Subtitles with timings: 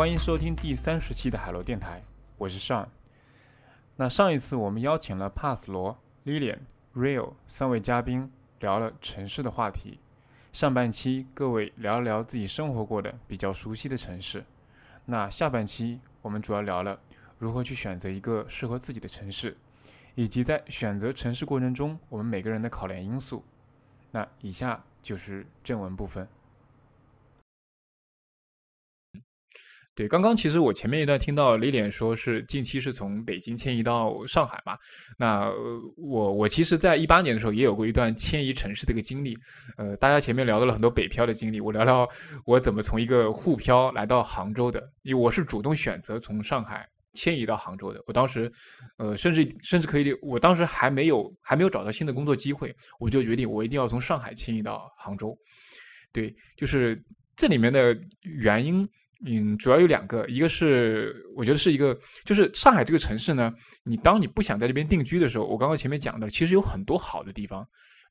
[0.00, 2.02] 欢迎收听第三十期的海螺电台，
[2.38, 2.88] 我是尚。
[3.96, 5.94] 那上一次我们邀请了帕斯罗、
[6.24, 6.60] Lilian、
[6.96, 9.98] Real 三位嘉宾聊了城市的话题。
[10.54, 14.42] 上半期各位聊了聊自己生活过的比较熟悉的城市，
[15.04, 16.98] 那下半期我们主要聊了
[17.38, 19.54] 如何去选择一个适合自己的城市，
[20.14, 23.44] 以及在选择城市过程中我们每个人的考量因素。
[24.12, 26.26] 那以下就是正文部分。
[30.00, 34.74] 对，刚刚其实我前面一段听到李脸说是近期是从北京迁移到上海嘛，
[35.18, 35.52] 那
[35.98, 39.36] 我我其实，在一八年的时候也有过一段迁移城市的一个经历。
[39.76, 42.08] 呃，大家前面聊到了很多北漂的经历，我聊聊
[42.46, 48.02] 我怎么从一个沪漂来到杭州的，因为我是主动选择从上海迁移到杭州的。
[48.06, 48.50] 我当时，
[48.96, 55.36] 呃，甚至甚至可以，我当时还没有还没有找到新的工作机会，我就决定我一定要从上海迁移到杭州。
[56.10, 56.98] 对，就是
[57.36, 58.88] 这里面的原因。
[59.26, 63.52] 嗯，主要有两个，一个是我觉得是一个，就是上海这个城市呢，
[63.84, 67.62] 你当你不想在这边定居的时候，我刚刚前面讲的，其实有很多好的地方，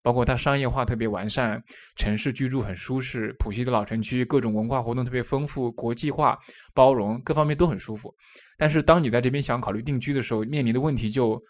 [0.04, 1.60] 包括它商业化特别完善，
[1.96, 6.38] 城市居住很舒适，浦西的老城区各种文化活动特别丰富，国际化
[6.76, 8.14] 包容，各方面都很舒服。
[8.56, 11.42] 但是当你在这边想考虑定居的时候，面临的问题就，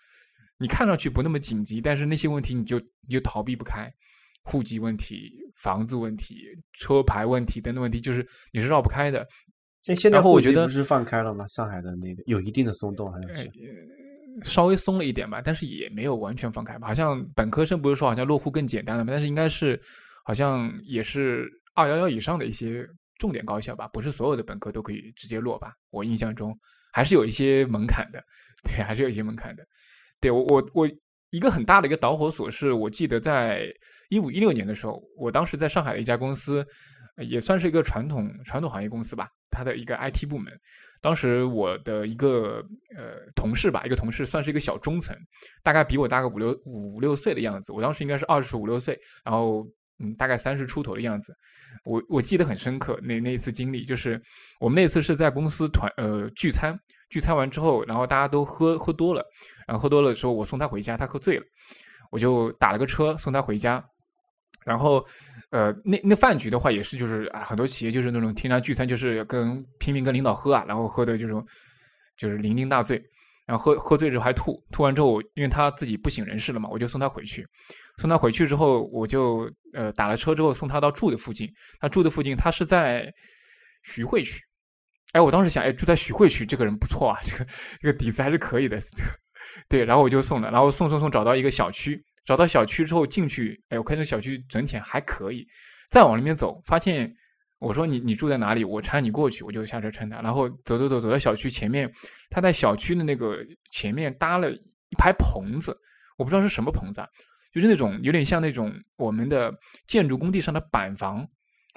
[0.57, 3.91] 你看上去不那么紧急，但是那些问题你就你就逃避不开，
[4.43, 9.27] 户籍问题、房子问题、车牌问题等等问题，就是你是绕不开的。
[9.89, 11.47] 那现在我觉得不是放开了吗？
[11.47, 13.51] 上海的那个有一定的松动，好像是
[14.43, 16.87] 稍微松了一点吧，但是也没有完全放开吧。
[16.87, 19.11] 好像本科生不是说好像落户更简单了吗？
[19.11, 19.81] 但是应该是
[20.23, 22.87] 好像也是二幺幺以上的一些
[23.17, 25.73] 重点高校吧，不是所有的本科都可以直接落吧？
[25.89, 26.55] 我印象中
[26.93, 28.23] 还是有一些门槛的，
[28.63, 29.65] 对，还是有一些门槛的。
[30.21, 30.89] 对我我我
[31.31, 33.65] 一个很大的一个导火索是我记得在
[34.11, 36.63] 一五一六年的时候，我当时在上海的一家公司。
[37.27, 40.51] 也算是一个传统传统行业公司吧，他的一个 IT 部门。
[41.01, 42.61] 当时我的一个
[42.97, 45.15] 呃同事吧，一个同事算是一个小中层，
[45.63, 47.71] 大概比我大个五六五六岁的样子。
[47.71, 49.65] 我当时应该是二十五六岁，然后
[49.99, 51.33] 嗯，大概三十出头的样子。
[51.85, 54.21] 我我记得很深刻，那那一次经历就是
[54.59, 56.77] 我们那次是在公司团呃聚餐，
[57.09, 59.25] 聚餐完之后，然后大家都喝喝多了，
[59.65, 61.45] 然后喝多了的时候，我送他回家，他喝醉了，
[62.11, 63.81] 我就打了个车送他回家。
[64.65, 65.05] 然后，
[65.51, 71.45] 呃，那那饭局的话也是，就是啊，很多企业就是那种天天聚餐，就是跟拼命跟领导喝啊，然后喝的这种
[72.17, 73.01] 就是酩酊大醉，
[73.47, 77.47] 然后喝喝醉之后还吐，吐完之后，因为他自己不省人事了嘛，我就送他回去。
[77.97, 81.51] 送他回去之后，我就呃打了车之后送他到住的附近。
[81.79, 83.11] 他住的附近，他是在
[83.83, 84.41] 徐汇区。
[85.13, 87.45] 哎，我当时想，哎，住在徐汇区，这个人不错啊，这个
[87.81, 88.79] 这个底子还是可以的。
[89.67, 91.99] 对，然后我就送了，然后送送送找到一个小区。
[92.29, 95.47] 找到小区之后进去，哎，我看这小区整体还可以。
[95.89, 97.11] 再往里面走，发现
[97.57, 98.63] 我说你你住在哪里？
[98.63, 100.21] 我搀你过去，我就下车搀他。
[100.21, 101.91] 然后走走走走到小区前面，
[102.29, 103.39] 他在小区的那个
[103.71, 105.75] 前面搭了一排棚子，
[106.19, 107.07] 我不知道是什么棚子，啊，
[107.51, 109.51] 就是那种有点像那种我们的
[109.87, 111.27] 建筑工地上的板房，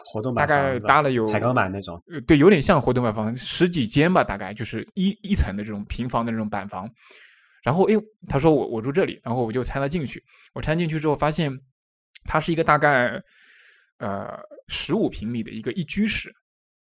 [0.04, 6.86] 活动大概搭了有彩钢板那种，对，有点像活动板房，十几间吧，大概就是一一层的这种平房的这种板房。
[7.62, 7.94] 然后，哎，
[8.28, 10.22] 他说我我住这里，然后我就参他进去。
[10.52, 11.56] 我参进去之后，发现
[12.24, 13.22] 它是一个大概
[13.98, 14.36] 呃
[14.66, 16.34] 十五平米的一个一居室，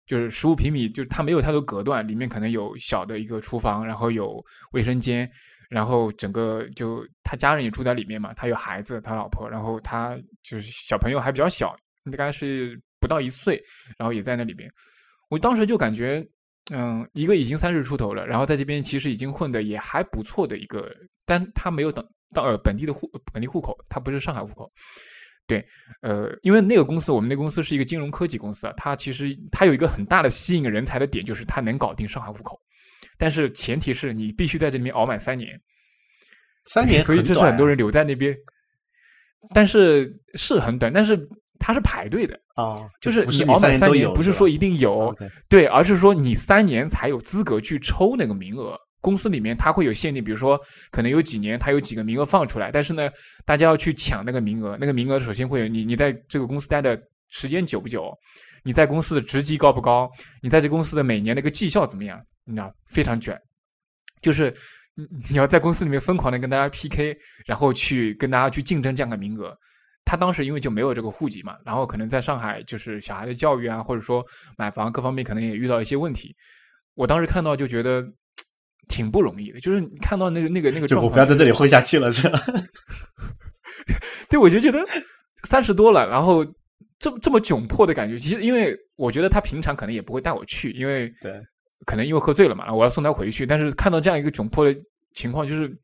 [0.06, 5.30] 就是十五平米，就是它没有太多隔断，里面可能有小的一个厨房，然后有卫生间，
[5.68, 13.62] 然后整个就他家人也住在里面嘛，他有孩子，他老婆，然后他就是小朋友还比较小，应该是不到一岁，
[13.98, 14.72] 然后也在那里边。
[15.28, 16.26] 我当时就感觉。
[16.70, 20.88] 嗯，一个已经三十出头了，然后在这边其实已经混的也还不错的一个，
[21.26, 24.72] 但他没有等到呃本地的户本地户口，他不是上海户口。
[25.48, 25.62] 对，
[26.02, 32.58] 呃，因为那个公司，我们那公司是一个金融科技公司啊，它其实它有一个很大的吸引人才的点，就是它能搞定上海户口，
[33.19, 35.60] 但是前提是你必须在这里面熬满三年，
[36.66, 38.34] 三年，所以这是很多人留在那边，
[39.52, 41.28] 但是是很短，但是。
[41.62, 45.14] 他是排队的啊，就是你熬满三年，不是说一定有，
[45.49, 48.76] 对，而是说你三年才有资格去抽那个名额。
[49.00, 50.56] 公司里面它会有限定，比如说
[50.93, 53.11] 可能有几年它有几个名额放出来，但是呢，
[53.44, 54.76] 大家要去抢那个名额。
[54.81, 56.97] 那个名额首先会有你，你在这个公司待的
[57.29, 58.17] 时间久不久，
[58.62, 60.09] 你在公司的职级高不高，
[60.41, 62.20] 你在这公司的每年那个绩效怎么样？
[62.44, 63.37] 你知道非常卷，
[64.20, 64.55] 就是
[65.29, 69.53] 你要在公司里面疯狂的跟大家 PK，然后去跟大家去竞争这样的名额。
[70.04, 74.25] 他当时因为就没有这个户籍嘛，然后可能在上海就是小孩的教育啊，或者说
[74.56, 76.34] 买房各方面可能也遇到一些问题。
[76.94, 78.06] 我当时看到就觉得
[78.88, 82.38] 挺不容易的，就是看到那个那个那个状况，我不要在这里混下去了，是吧？
[84.28, 84.84] 对，我就觉得
[85.44, 86.44] 三十多了，然后
[86.99, 88.19] 这么这么窘迫的感觉。
[88.19, 91.40] 其实，因为我觉得他平常可能也不会带我去，因为对，
[91.87, 93.46] 可能因为喝醉了嘛，我要送他回去。
[93.46, 94.78] 但是看到这样一个窘迫的
[95.14, 95.75] 情况，就是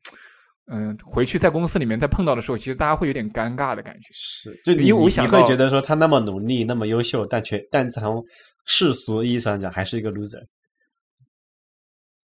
[0.71, 4.07] 嗯，回去在公司里面再碰到的时候，其实大家会有点尴尬的感觉。
[4.13, 8.23] 是，就因为我想会觉得说他那么努力，那么优秀，但却但从
[8.65, 10.41] 世俗意义上讲，还是一个 loser。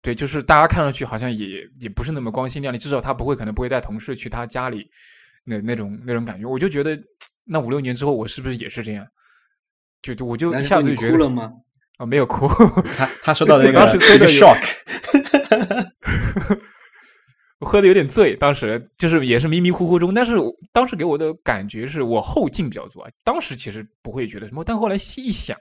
[0.02, 4.86] 对，就是大家看上去好像也也不是那么光鲜亮丽，至少他不会可能不会带同事去他家里，
[5.44, 6.98] 那那种那种感觉，我就觉得
[7.46, 9.06] 那五六年之后我是不是也是这样？
[10.02, 11.50] 就我就一下子就觉得哭了吗？
[11.96, 12.46] 啊，没有哭，
[12.98, 13.80] 他他说到那个
[14.14, 14.60] 一个 shock，
[16.02, 16.03] 我
[17.64, 20.36] 喝的有点醉，当时就是也是迷迷糊糊中，但是
[20.72, 25.58] 当时给我的感觉是我后劲比较足啊，当时其实不会觉得什么，但后来细一想，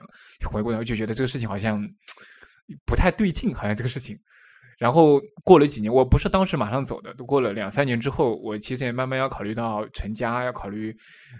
[0.50, 1.82] 回过头就觉得这个事情好像
[2.86, 4.18] 不太对劲，好像这个事情。
[4.76, 10.94] 然后过了几年，我不是当时马上走的，都过了两三年之后，我其实也慢慢要考虑到成家，要考虑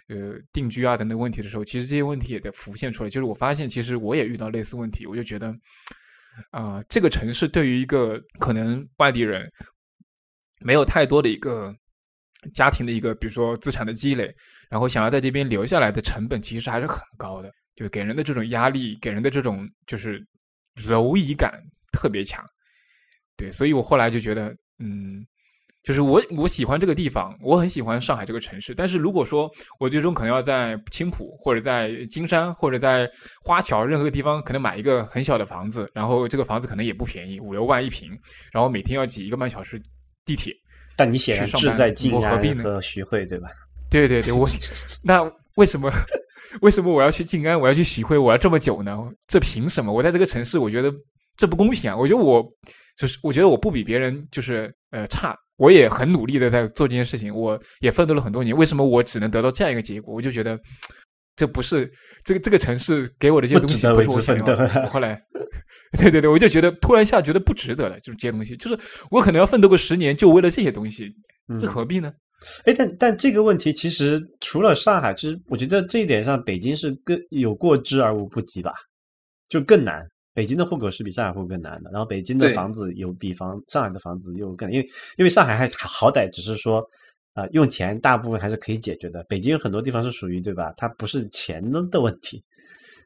[0.08, 3.10] 呃定居啊等等问题的时候，其实这些问题也得浮现出来。
[3.10, 5.52] 就是我发现，其实我也遇到类似问题，我就觉得
[6.52, 9.50] 啊，这个城市对于一个可能外地人
[10.61, 11.75] 没有太多的一个
[12.53, 14.35] 家庭的一个，比如说资产的积累，
[14.69, 20.25] 然后想要在这边留下来的成本其实还是很高的，就给人的这种压力，给人的这种就是
[20.77, 21.59] 蝼蚁感
[21.93, 22.45] 特别强。
[23.37, 25.27] 对，所以我后来就觉得，嗯，
[25.83, 28.75] 就是我我喜欢这个地方，我很喜欢上海这个城市。
[28.75, 33.11] 但是如果说我最终可能要在青浦或者在金山或者在
[33.43, 38.11] 花桥任何一个地方，可能买一个很小的房子，然后这个房子可能也不便宜，五六万一平，
[38.53, 39.83] 然后每天要挤一个半小时
[40.25, 40.55] 地铁。
[40.97, 43.49] 但你显然志在静安和徐汇，对吧？
[43.91, 44.49] 对对对，我
[45.03, 45.23] 那
[45.56, 45.91] 为什么
[46.62, 48.97] 为什么我要去静安，我要去徐汇，我要这么久呢？
[49.26, 49.93] 这凭什么？
[49.93, 50.93] 我在这个城市，我觉得
[51.37, 51.97] 这不公平啊！
[51.97, 52.44] 我觉得我。
[52.97, 58.56] 就是我觉得我不比别人就是呃差，我也很努力的在做这件事情，我也奋斗了很多年。
[58.56, 60.15] 为什么我只能得到这样一个结果？
[60.15, 60.56] 我就觉得
[61.35, 61.93] 这不是
[62.23, 64.87] 这个这个城市给我的这些东西不是我想要的。
[64.87, 65.20] 后来，
[65.99, 68.79] 对对对，我就觉得突然一下觉得不值得了，就是这些东西，就是
[69.11, 71.14] 我可能要奋斗个十年，就为了这些东西，
[71.58, 72.12] 这何必呢？
[72.67, 78.73] 哎，但但这个问题其实除了上海，其实我觉得这一点上，北京是更有过之而无不及吧，
[79.49, 80.06] 就更难。
[80.35, 86.85] 北京的户口是比上海户口更难的，然后北京的房子有比房上海的房子又更，因为因为上海还好歹只是说，
[87.35, 89.23] 呃，用钱大部分还是可以解决的。
[89.29, 90.75] 北京有很多地方是属于对吧？
[90.76, 92.43] 它不是钱的问题，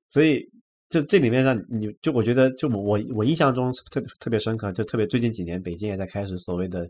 [0.09, 0.43] 所以
[0.89, 6.89] 这这里面上你就我觉得就我我印象中特别特别深刻，就特别最近几年北京也在开始所谓的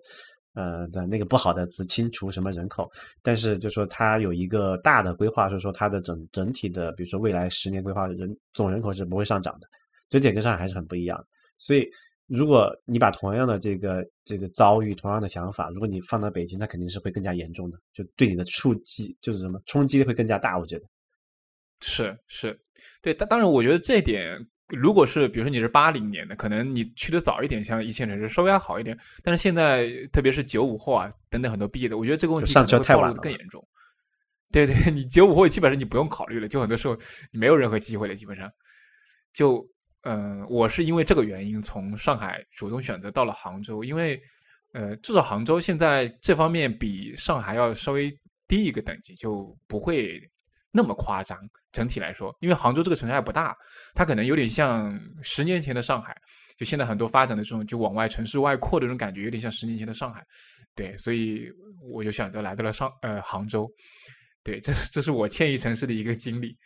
[0.55, 2.91] 呃的那个不好的词清除什么人口，
[3.23, 9.67] 但是就说它有一个大的规划，是说它的整整体的比如说未来十年规划人总人口是不会上涨的。
[10.11, 11.23] 这点跟上海还是很不一样，
[11.59, 11.87] 所以
[12.27, 20.59] 如果你把同样的这个这个遭遇、同样的想法，如果你放到北京，那肯定是会更加严重的，就对你的触击就是什么冲击会更加大。
[20.59, 20.87] 我觉得
[21.81, 22.59] 是是，
[23.01, 24.39] 对，但当然，我觉得这点，
[24.69, 33.67] 如果是比如说你是八零年的，可能你去的早一点，像一线城市稍微还好一点，但是现在特别是九五后啊等等很多毕业的，我觉得这个问题上车太晚了，更严重。
[34.51, 36.97] 对对， 你九五后基本上你不用考虑了，就很多时候
[37.31, 38.50] 你没有任何机会了，基本上
[39.33, 39.67] 就。
[40.02, 44.19] 嗯，我是因为这个原因从上海主动选择到了杭州，因为
[44.73, 48.09] 呃，至少杭州现在这方面比上海要稍微
[48.47, 50.23] 低一个等级，就不会
[50.71, 51.39] 那么夸张。
[51.73, 53.57] 整体来说，因为杭州这个城市还不大，
[53.95, 56.17] 它可能有点像十年前的上海，
[56.57, 60.25] 就现在很多发展的这种就往外城市外扩的这种感觉，有点像十年前的上海。
[60.75, 61.51] 对，所以
[61.83, 63.71] 我就选择来到了上呃杭州。
[64.43, 66.57] 对，这是这是我迁移城市的一个经历。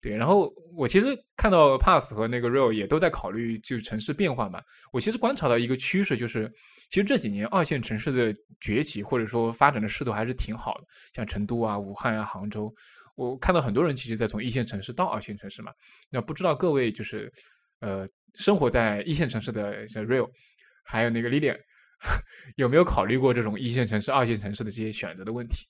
[0.00, 4.62] 对，然后我其实看到 Pass 和那个 Real 也都在考虑就是城市变化嘛。
[4.92, 6.50] 我其实观察到一个趋势，就是
[6.88, 12.74] 其实这几年二线城市的崛起或者说发展的势头还是挺好的，像成都啊、武汉啊、杭州，
[13.20, 15.72] 我看到很多人其实在从一线城市到二线城市嘛。
[16.08, 17.30] 那不知道各位就是
[17.80, 20.28] 呃生活在一线城市的像 Real，
[20.84, 21.58] 还有那个 Lilian，
[22.56, 25.66] 有没有考虑过这种一线城市、二线城市的这些选择的问题？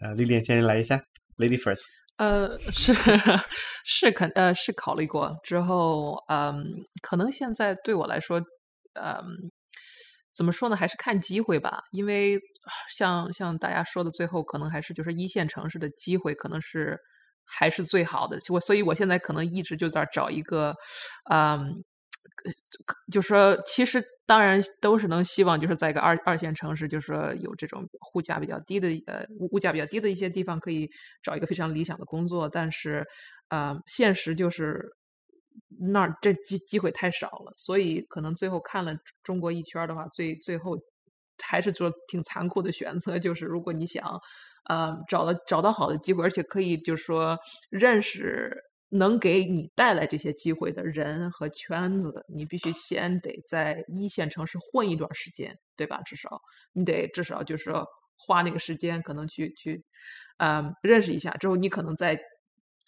[0.00, 1.02] 呃，Lilian 先来一下
[1.38, 1.86] ，Lady First。
[2.16, 2.92] 呃，是
[3.84, 6.62] 是肯呃是考虑过之后，嗯，
[7.02, 8.38] 可能现在对我来说，
[8.94, 9.24] 嗯，
[10.34, 11.82] 怎么说呢，还是看机会吧。
[11.92, 12.40] 因为
[12.96, 16.98] 像像大家说的，最后可能还是就是一线城市的机会，可能是
[17.44, 18.38] 还是最好的。
[18.50, 20.74] 我所以，我现在可能一直就在找一个，
[21.30, 21.82] 嗯。
[23.12, 30.88] 就说，其实当然都是能希望，就是在一个二二线城市，就是说有这种物价比较低的呃物物价比较低的一些地方，可以
[31.22, 32.48] 找一个非常理想的工作。
[32.48, 33.06] 但是，
[33.48, 34.90] 呃，现实就是
[35.78, 40.76] 那这机机会太少了，所以可能最后看了中国一圈的话，最最后
[41.42, 44.20] 还是做挺残酷的选择，就是如果你想
[44.68, 47.38] 呃，找到找到好的机会，而且可以就是说
[47.70, 48.52] 认识
[48.90, 56.02] 能给你带来这些机会的人和圈子，你必须先得在一线城市混一段时间，对吧？
[56.02, 57.72] 至少你得至少就是
[58.16, 59.82] 花那个时间，可能去去，
[60.36, 61.30] 呃，认识一下。
[61.38, 62.20] 之后，你可能再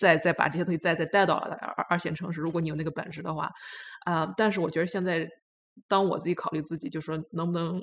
[0.02, 3.48] 再再把这些东西再再带到了二二线城市，如果你有那个本事的话，
[4.04, 5.28] 啊，但是我觉得现在
[5.88, 7.80] 当我自己考虑自己，就说能不能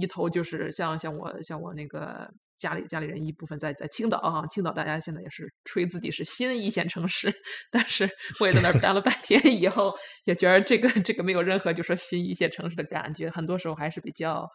[0.00, 2.30] 一头就是像像我像我那个。
[2.60, 7.32] 家里家里人一部分在在青岛啊，青岛大家现在也是吹自己是新一线城市，
[7.72, 9.92] 但是我也在那儿待了半天以后，
[10.24, 14.46] 也觉得这个这个没有任何就说新一线城市的感觉，很多时候还是比较，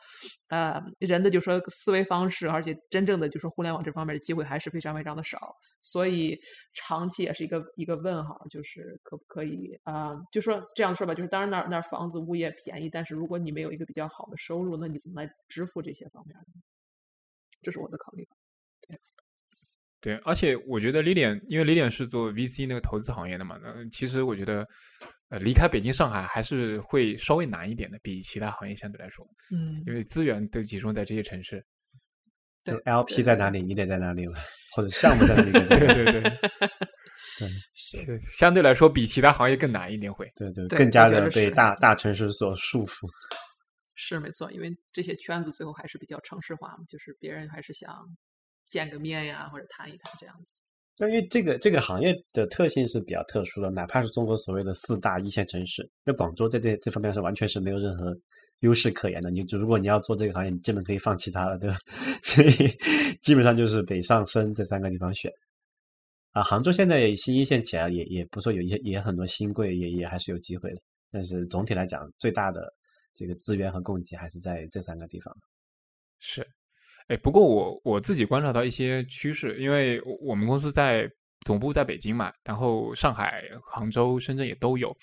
[0.49, 6.39] 呃，人的就说思维方式，而且真正的就说互联网这方面的机会还是非常非常的少，所以
[6.73, 10.13] 长期也是一个一个问号，就是可不可以啊？
[10.31, 16.74] 就说这样说吧，就是当然那儿那儿房子物业便宜，但是如果你没有一个比较好的收入，那你怎么来支付这些方面的？
[17.65, 18.23] 这是我的考虑。
[18.87, 18.99] 对，
[19.99, 24.65] 对，而且我觉得 Lilian，因为 Lilian 是做 VC 那个投资行业的嘛，那其实我觉得，
[25.29, 31.65] 呃，离开北京、上海还是会稍微难一点的，比其他行业相对来说，嗯，因为资源都集中在这些城市。
[32.63, 34.33] 对，LP 在哪里，你得在哪里了，
[34.75, 36.39] 或者项目在哪里， 对对对，
[37.75, 43.07] 是相对来说比其他行业更难一点，会，对对，更加的被大大城市所束缚。
[43.95, 47.95] 是没错，因为这些圈子最后还是比较城市化嘛，就是别人还是想
[48.65, 50.35] 见个面呀，或者谈一谈这样。
[50.97, 58.17] 的因为这个这个行业的特性是比较特殊的，哪怕是中国所谓的四大一线城市，那广州在这这方面是完全是没有任何
[58.59, 59.29] 优势可言的。
[59.29, 61.77] 你就如果你要做这个行业，你基本可以放弃它了，对吧？
[62.23, 62.49] 所以
[63.21, 65.31] 基本上就是北上深这三个地方选。
[66.31, 70.81] 啊，杭州现在新一线起来也也不说有一些也很多新贵，也也还是有机会的。
[71.11, 72.73] 但是总体来讲，最大的。
[73.15, 75.35] 这个资源和供给还是在这三个地方。
[76.19, 76.45] 是，
[77.07, 81.09] 哎，不过我我自己观察到一些趋势，因为我们公司在
[81.45, 84.95] 总部在北京嘛，然后上海、杭州、深圳也都有。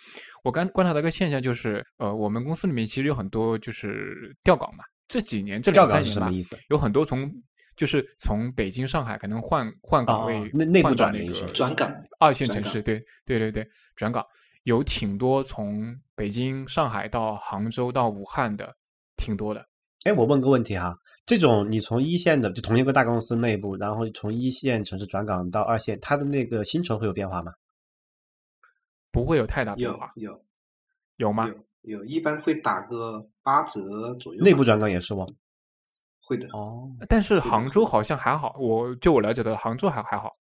[0.42, 6.58] 我刚观察到一个现象，就是呃，我们公司里面其实有很多就是调岗嘛，这几年这两三年什么意思？
[6.68, 7.30] 有很多从
[7.76, 14.26] 就是从北京、上海可能换换岗位，内内部转那个转岗二线城市，对对对对，转岗。
[14.64, 18.76] 有挺多从北京、上海到杭州到武汉的，
[19.16, 19.66] 挺多的。
[20.04, 27.52] 哎，我问个问题哈，这种你从一线的就同一个大公司内部，然后从一线城市转岗到二线，它的那个薪酬会有变化吗？
[29.10, 30.10] 不会有太大变化。
[30.16, 30.44] 有有
[31.16, 31.48] 有吗？
[31.82, 34.42] 有有，一般会打个八折左右。
[34.42, 35.26] 内部转岗也是吗？
[36.20, 36.48] 会的。
[36.52, 40.36] 哦，但是杭州好像还好，我就我了解的，杭州还还好。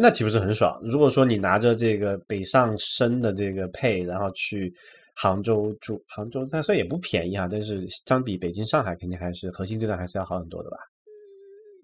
[0.00, 0.80] 那岂不是很爽？
[0.82, 4.72] 如果说你拿着这个北上深的这个配，然后去
[5.14, 10.76] 杭州住，杭州但虽然也不便宜啊，但是相比北京、上海，肯定还是核心地段还是要好很多的吧？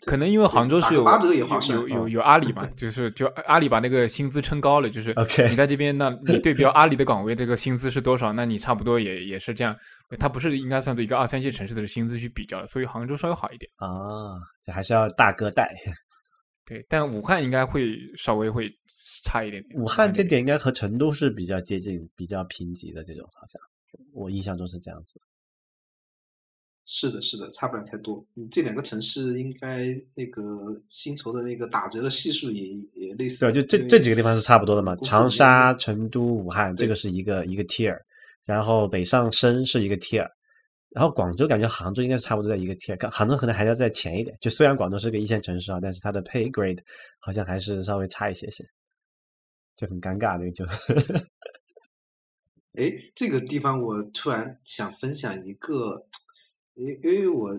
[0.06, 1.04] 可能因为杭州是有
[1.68, 5.12] 有有有阿里嘛，就是就阿里把那个薪资撑高了，就是。
[5.50, 8.32] 你在这边，那你对标 阿里的岗位，这个薪资是多少？
[8.32, 9.76] 那你差不多也也是这样。
[10.18, 14.38] 它不是应该算作一个二三线城市的薪资去比较的，所以杭州稍微好一点啊。
[14.64, 15.68] 这还是要大哥带。
[16.68, 18.70] 对，但武汉应该会稍微会
[19.24, 19.80] 差一点点。
[19.80, 23.58] 武汉这点应该和成都是比较接近、比较平级的这种，好像
[24.12, 25.18] 我印象中是这样子。
[26.84, 28.22] 是的，是的，差不了太多。
[28.34, 30.42] 你这两个城市应该那个
[30.88, 33.50] 薪酬的那个打折的系数也也类似。
[33.50, 34.94] 对，就这这几个地方是差不多的嘛。
[34.96, 37.98] 长沙、成都、武汉，这个是一个一个 tier，
[38.44, 40.26] 然后北上深是一个 tier。
[40.90, 44.36] 然后广州感觉杭州应该是差不多在一个 tier，杭州可能还要再前一点。
[44.40, 46.78] 就虽然广州是个一线城市啊，但是它的 pay grade
[47.18, 48.64] 好像还是稍微差一些些，
[49.76, 50.64] 就很尴尬的就。
[52.74, 56.06] 哎，这个地方我突然想分享一个，
[56.74, 57.58] 因因为我。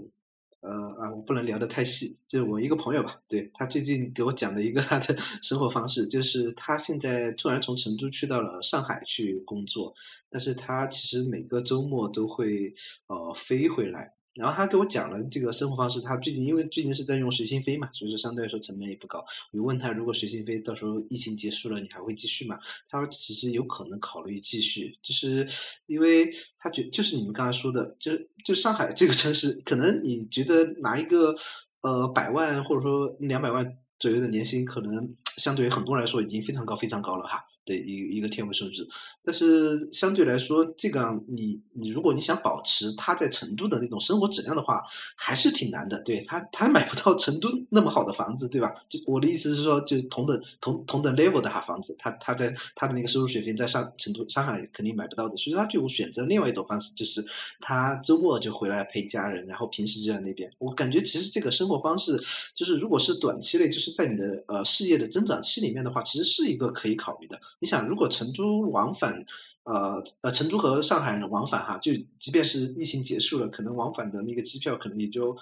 [0.62, 2.20] 呃啊，我不能聊得太细。
[2.28, 9.94] 就是我一个朋友吧，对他最近给我讲的一个他的生活方式，就是他现在突然从成都去到了上海去工作，
[10.30, 12.74] 但是他其实每个周末都会
[13.08, 14.13] 呃飞回来。
[14.36, 19.19] 然后他给我讲了这个生活方式，他最近因为最近是在用随心飞嘛，所以说相对来说成本也不高。
[19.51, 22.57] 我就问他，如果随心飞到时候疫情结束了，你还会继续吗？
[22.88, 25.48] 他说其实有可能考虑继续，就是
[25.88, 28.12] 因为他觉就是你们刚才说的，就
[28.45, 31.36] 就上海这个城市，可能你觉得拿一个
[31.81, 38.88] 呃百万或者说两百万左右的年薪，可能相对于很多人来说已经非常高非常高了哈的一一个天文数字。
[39.24, 44.82] 但是相对来说，这个你你如果你想保持他在成都的那种生活质量的话，
[45.16, 46.02] 还是挺难的。
[46.02, 48.74] 对他他买不到成都那么好的房子，对吧？
[48.90, 57.24] 就我的意思是说，就同等同同等 level 的哈房子，他他在他的那个收入水平在上成都上海肯定买不到的，所以他就选择另外一种方式，就是
[57.60, 60.52] 他周末就回来陪家人，然后平时就在那边。
[60.58, 62.20] 我感觉其实这个生活方式，
[62.56, 67.40] 就是如果是短期内，就是在你的呃事业的增长期里面的话，其实是一个可以考虑的。
[67.60, 69.25] 你想，如果成都往返，
[69.63, 75.38] 呃呃，成都和上海往返哈，就即便是疫情结束了，可能往返的那个机票可能也就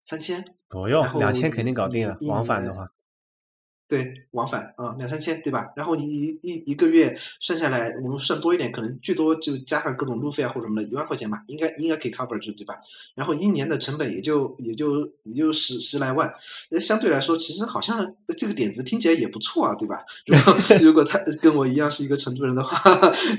[0.00, 2.16] 三千，不用两千肯定搞定了。
[2.22, 2.90] 往返的话，
[3.92, 5.70] 对，往返啊，两三千，对吧？
[5.76, 12.74] 然后你一一一个月算下来，我们算多一点，可能最多就加上各种路费啊或者什么的，一万块钱吧，应该应该可以 cover 住，对吧？
[13.14, 16.32] 然后一年的成本也就也就也就十十来万，
[16.70, 20.02] 那，相对来说，其实好像这个点子听起来也不错啊，对吧？
[20.24, 22.90] 如果 如果他跟我一样是一个成都人的话，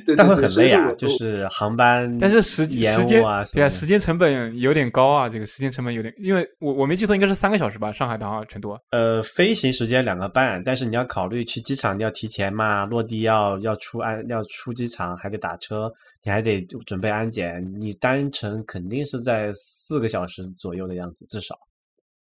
[0.06, 8.78] 对对但会对，很累啊，就是航班，但是时间时间啊对啊，时间成本有点高啊，这个时间成本有点，因为我我没记错，应该是三个小时吧，上海到成都。
[8.92, 15.92] 呃，飞行时间两个半，但是你要考虑去机场你要提前嘛，落地要要出安要出机场还得打车，
[16.24, 21.58] 你还得准备安检，你单程肯定是在四个小时左右的样子，至少。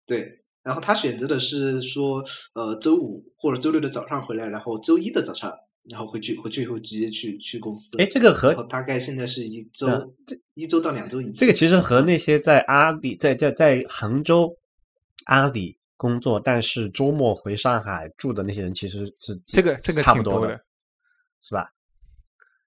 [0.07, 2.23] 对，然后他选择的是说，
[2.55, 5.53] 呃，周五或者周六的早上回来，然后周一的早上，
[5.91, 8.01] 然后回去回去以后直接去去公司。
[8.01, 10.13] 哎，这个和大概现在是一周嗯
[10.55, 11.41] 一周到两周一次。
[11.41, 14.57] 这个其实和嗯那些在阿里在在在杭州
[15.25, 20.61] 阿里工作，但是周末回上海住的那些人其实是这个这个差不多的，
[21.41, 21.71] 是吧？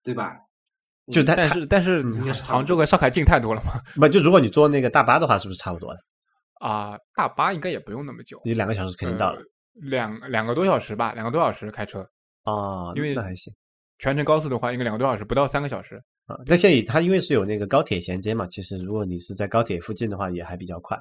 [0.02, 0.38] 对吧？
[1.08, 2.02] 嗯就但是但是
[2.48, 3.74] 杭州多和上海近太多了嘛。
[3.96, 6.00] 不就如果你坐那个大巴的话，是不是差不多的？
[6.62, 9.46] 啊，大巴应该也不用那么久，你两个小时肯定到了呃。
[9.88, 12.00] 两两个多小时吧，两个多小时开车，
[12.44, 13.54] 啊，因为那还行
[14.00, 16.02] 全程高速的话应该两个多小时，不到三个小时。
[16.26, 16.36] 啊。
[16.48, 20.98] 那现在它因为是有那个高铁衔接嘛，其实如果你是在高铁附近的话，也还比较快。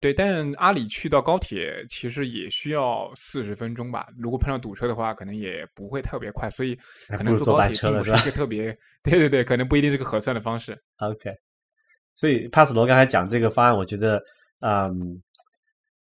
[0.00, 4.06] 对，但阿里去到高铁其实也需要四十分钟吧。
[4.16, 10.80] 如果碰上堵车的话，可能也不会特别快，所以可能坐坐高铁并不是一个特别，对对对，可能不一定是个合算的方式。
[10.98, 11.32] OK，
[12.14, 14.22] 所以帕斯罗刚才讲这个方案，我觉得，
[14.60, 15.20] 嗯，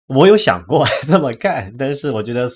[0.07, 2.47] 我有想过 这么干，但是我觉得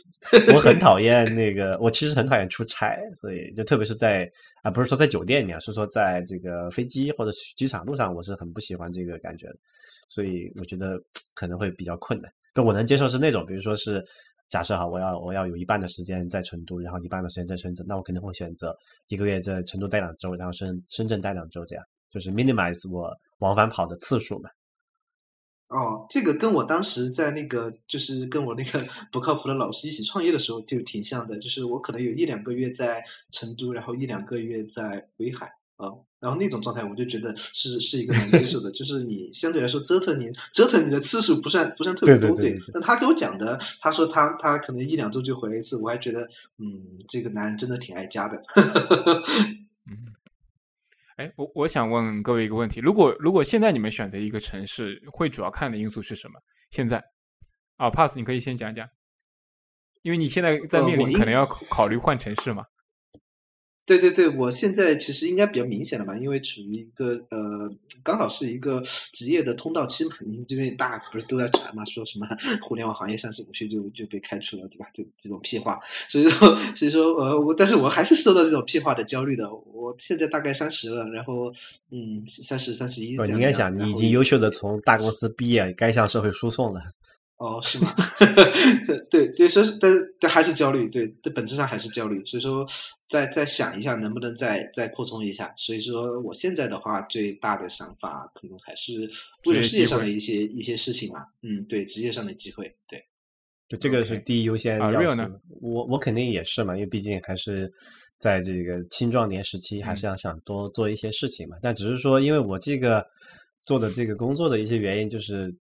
[0.54, 4.30] 我很讨厌那个，我其实很讨厌出差，所以就特别是在
[4.62, 9.56] 啊，不是说在酒店里啊，是说在这个飞机或者机场路上，我是很不喜欢这个感觉的，
[10.10, 11.00] 所以我觉得
[11.32, 12.30] 可能会比较困难。
[12.52, 14.04] 但我能接受是那种，比如说是
[14.50, 18.76] 假设哈，我要我要有一半的时间在成都，然后一半的时间在深圳，那我肯定会选择
[19.08, 24.50] 一个月在成都待两周，然后深深圳待两周，这样就是 minimize 我往返跑的次数嘛。
[25.70, 35.86] 哦，这个跟我当时在那个就是跟我那个不靠谱的老师一起创业的时候就挺像的，就是我可能有一两个月在成都，然后一两个月在威海啊、
[36.18, 46.28] 然后那种状态我就觉得是是一个能接受的，就是你相对来说折腾你折腾你的次数不算不算特别多，对对对对对但他给我讲的，他说他他可能一两周就回来一次，我还觉得
[46.58, 48.42] 嗯，这个男人真的挺爱家的。
[49.86, 50.12] 嗯，
[51.18, 56.40] 哎，我我想问各位一个问题：如果如果现在你们选择一个城市，会主要看的因素是什么？
[56.70, 57.02] 现在
[57.76, 58.88] 啊，Pass，你可以先讲讲，
[60.02, 62.62] 因为你现在在面临可能要考考虑换城市嘛。
[63.88, 67.72] 对对对，我现在其实应该比较明显了吧，因为处于一个呃，
[68.04, 68.82] 刚好是一个
[69.14, 70.10] 职业的通道期嘛。
[70.26, 72.26] 因为这边大家不是都在传嘛，说什么
[72.60, 74.86] 互联网行业三十五岁就就被开除了，对吧？
[74.92, 79.50] 这这种屁话，所以说所以说呃，我但是我还是受到这种屁话的焦虑的。
[79.50, 81.50] 我现在大概三十了，然后
[81.90, 86.80] 嗯，三十三十一你应该想，你已经优秀的从大公司毕业，该向社会输送了。
[87.38, 87.94] 哦，是吗？
[88.86, 92.24] 对对对，所以但但还是焦虑，对，这本质上还是焦虑。
[92.26, 92.66] 所以说，
[93.08, 95.54] 再再想一下，能不能再再扩充一下。
[95.56, 99.08] 所以说，我现在的话，最大的想法可能还是
[99.46, 101.26] 为了事业上的一些一些事情嘛。
[101.42, 103.00] 嗯，对，职业上的机会，对。
[103.68, 105.22] 就这个是第一优先啊要 Rio 素。
[105.22, 107.72] 呢我我肯定也是嘛，因为毕竟还是
[108.18, 111.56] 在这个青壮年时期，还是嗯要想多做一些事情嘛。
[111.62, 113.06] 但只是说，因为我这个
[113.64, 115.54] 做的这个工作的一些原因，就是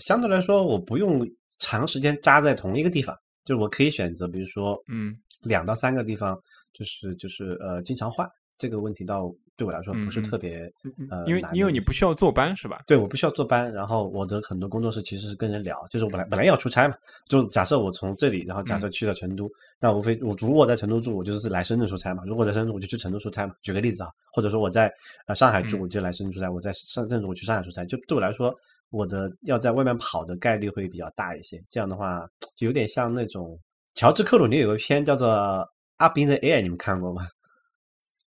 [0.00, 1.24] 相对来说，我不用
[1.58, 6.36] 长时间扎在同一个地方，就是我可以选择，比如说，嗯，两到三个地方，
[6.72, 8.28] 就是就是呃，经常换。
[8.58, 10.70] 这个问题倒对我来说不是特别
[11.08, 12.82] 呃，因为因为你不需要坐班是吧？
[12.86, 16.94] 对，我不需要坐班，然后我的很多工作室其实是跟人聊，就是我本来本来要出差嘛，
[17.26, 23.54] 就假设我从这里，然后假设去了成都，那无非我如果在成都住，我就是来深圳出差嘛；如果在深圳，我就去成都出差嘛。
[23.62, 24.92] 举个例子啊，或者说我在
[25.26, 27.82] 呃上海住，嗯我就来深圳出差；我在深圳住，我去上海出差。
[27.86, 28.54] 就对我来说，
[28.90, 31.62] 我的要在外面跑的概率会比较大一些。
[31.70, 33.58] 这样的话，就有点像那种
[33.94, 35.28] 乔治克鲁尼有个片叫做
[35.96, 37.26] 《Up in the Air》，你们看过吗？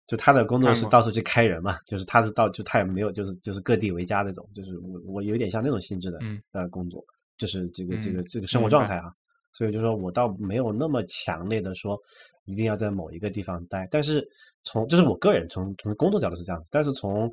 [0.07, 6.18] 就他的工作是到处去开人嘛，就是他是到就他也没有就是就是各地为家那种，就是我我有点像那种性质的
[6.51, 7.03] 呃工作，
[7.38, 9.12] 就是这个这个这个生活状态啊。
[9.55, 11.98] 所以就说我倒没有那么强烈的说
[12.46, 14.27] 一定要在某一个地方待，但是
[14.64, 17.31] 从就是我个人从从工作角度是这样子，但是从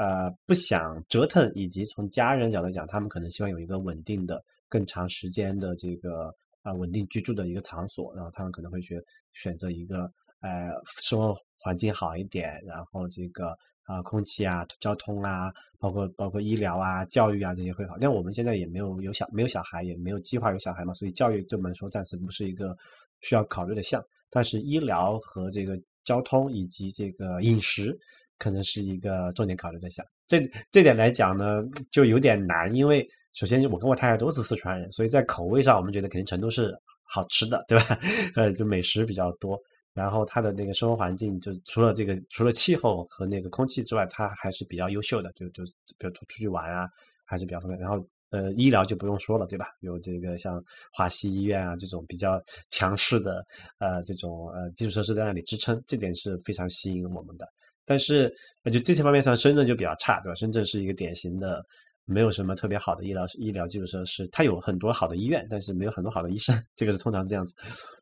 [0.00, 8.98] 呃不想折腾以及从家人角度讲，他们可能希望有一个稳定的、更长时间的这个啊稳定居住的一个场所，然后他们可能会去
[9.34, 10.10] 选择一个
[10.40, 13.56] 呃生活环境好一点，然后这个。
[13.90, 17.96] 啊，空气啊，交通啊，包括包括医疗啊、教育啊这些会好。
[18.00, 22.76] 但我们现在也没有有小没有小孩，也没有计划有小孩嘛，所以教育对我们来说暂时不是一个
[23.20, 24.00] 需要考虑的项。
[24.30, 27.98] 但是医疗和这个交通以及这个饮食
[28.40, 30.04] 可能是一个重点考虑的项。
[30.26, 37.96] 这这点来讲呢，就有点难，因为首先我跟我太太都是四川人，所以在口味上我们觉得肯定成都是好吃的，对吧？
[38.34, 39.56] 呃，就美食比较多。
[39.92, 45.32] 然后它的那个生活环境，就除了这个，除了气候和那个空气之外，它还是比较优秀的。
[45.32, 45.64] 就就
[45.98, 46.88] 比如出去玩啊，
[47.24, 47.78] 还是比较方便。
[47.78, 49.66] 然后呃，医疗就不用说了，对吧？
[49.80, 53.44] 有这个像华西医院啊这种比较强势的
[53.78, 57.44] 呃这种呃基础设施在那里支撑，这点是非常吸引我们的。
[57.84, 58.32] 但是
[58.72, 60.34] 就这些方面上，深圳就比较差，对吧？
[60.34, 61.64] 深圳是一个典型的
[62.04, 67.54] 没有什么特别好的医疗医疗基础设施，它有很多好的医院，但是没有很多好的医生，这个是通常是这样子。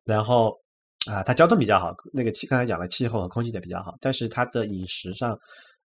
[0.04, 0.54] 然后。
[1.06, 5.38] 啊，它交通比较好，那个气刚才讲了，气候和空气也比较好，但是它的饮食上，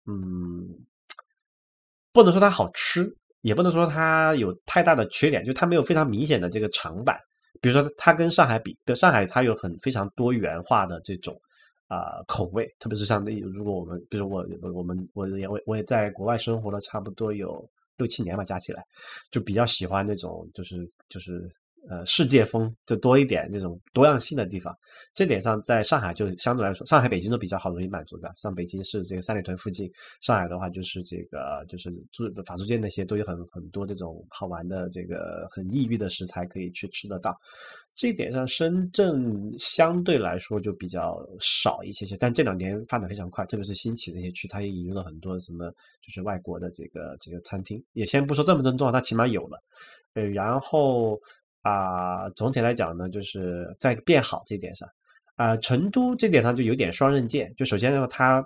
[0.06, 0.66] 嗯，
[2.12, 3.06] 不能说它好吃，
[3.42, 7.16] 也不能说它有太大的缺点，就它没有非常明显的这个长板。
[7.60, 11.36] 比如说，它跟上海比，上海它有很非常多元化的这种
[11.92, 18.82] 啊口味，特别是像那如果我们，比如我我们我也我我也在国外生活了差不多有六七年吧，加起来，
[19.30, 21.50] 就比较喜欢那种就是就是。
[21.90, 24.72] 呃，世界风就多一点这种多样性的地方，
[25.14, 28.32] 这点上在上海就相对来说，上海、北京都比较好容易满足的。
[28.36, 37.36] 像北京是这个三里屯附近，上海的话就是这个就是住法租界那些都有很很多这种好玩的这个很异域的食材可以去吃得到。
[37.94, 47.82] 这一点上，深圳相对来说就比较少一些些，但这两年发展非常快，特别是新起那些区，它也引入了很多什么就是外国的这个这个餐厅。
[47.92, 49.62] 也先不说这么正宗，它起码有了。
[50.14, 51.20] 呃，然后。
[51.64, 54.88] 啊，总体来讲呢，就是在变好这点上，
[55.36, 57.54] 啊，成都这点上就有点双刃剑。
[57.54, 58.44] 就首先呢，他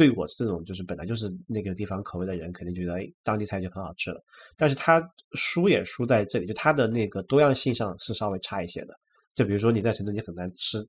[0.00, 4.24] 对我这种就是本来就是那个地方口味的人，肯定觉得哎，当地菜就很好吃了。
[4.56, 8.98] 但是他输也输在这里，就他的那个多样性上是稍微差一些的。
[9.34, 10.82] 就比如说你在成都，你很难吃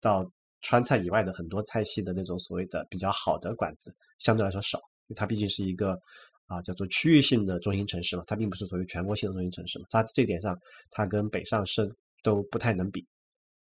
[0.00, 0.26] 到
[0.62, 6.00] 川菜以外的很多菜系的那种所谓的比较好的馆子，相对来说少，因为它毕竟是一个。
[6.46, 10.54] 啊，叫做区域性的中心城市嘛，它并不是所谓全国性的中心城市嘛，它这点上
[10.90, 11.90] 它跟北上深
[12.22, 13.02] 都不太能比，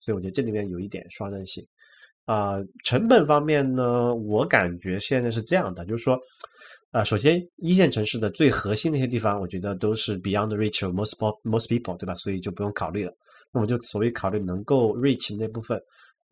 [0.00, 1.64] 所以我觉得这里面有一点双刃性。
[2.24, 6.18] 啊，成本方面呢，我感觉现在是这样的，就是说，
[6.90, 12.14] 啊，首先一线城市的最核心那些地方，我觉得都是 beyond reach of most most people，对吧？
[12.14, 13.12] 所以就不用考虑了。
[13.52, 15.80] 那么就所谓考虑能够 reach 那部分。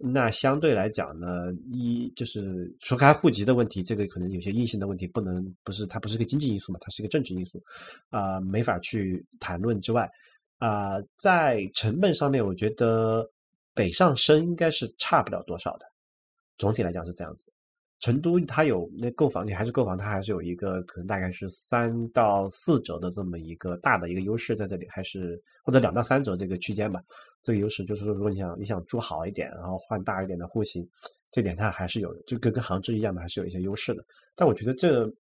[0.03, 7.63] 那相对来讲呢，一就是除开户籍的问题，这个可能有些硬性的问题不能不是它不是个经济因素嘛，它是一个政治因素，
[8.09, 10.09] 啊，没法去谈论之外，
[10.57, 13.29] 啊，在成本上面，我觉得
[13.81, 15.87] 北上深应该是差不了多少的，
[16.59, 17.51] 总体来讲是这样子。
[17.99, 27.03] 成都它有那购房，你还是购房，它还是有一个可能大概是三到四折的这么一个大的一个优势在这里，还是或者两到三折这个区间吧。
[27.43, 30.87] 这个优势就是说，如果你想你想住好一点，然后换大一点的户型，
[31.31, 34.05] 这点它还是有，就跟跟杭州一样嘛，还是有一些优势的。
[34.37, 35.11] 但我觉得这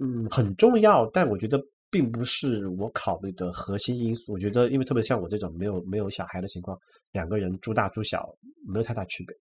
[0.00, 4.32] 嗯很重要，但我觉得并不是我考虑的核心因素。
[4.32, 6.76] 我觉得，因为特别像我这种没有没有小孩的情况，
[7.12, 8.34] 两个人住大住小
[8.66, 9.36] 没有太大区别。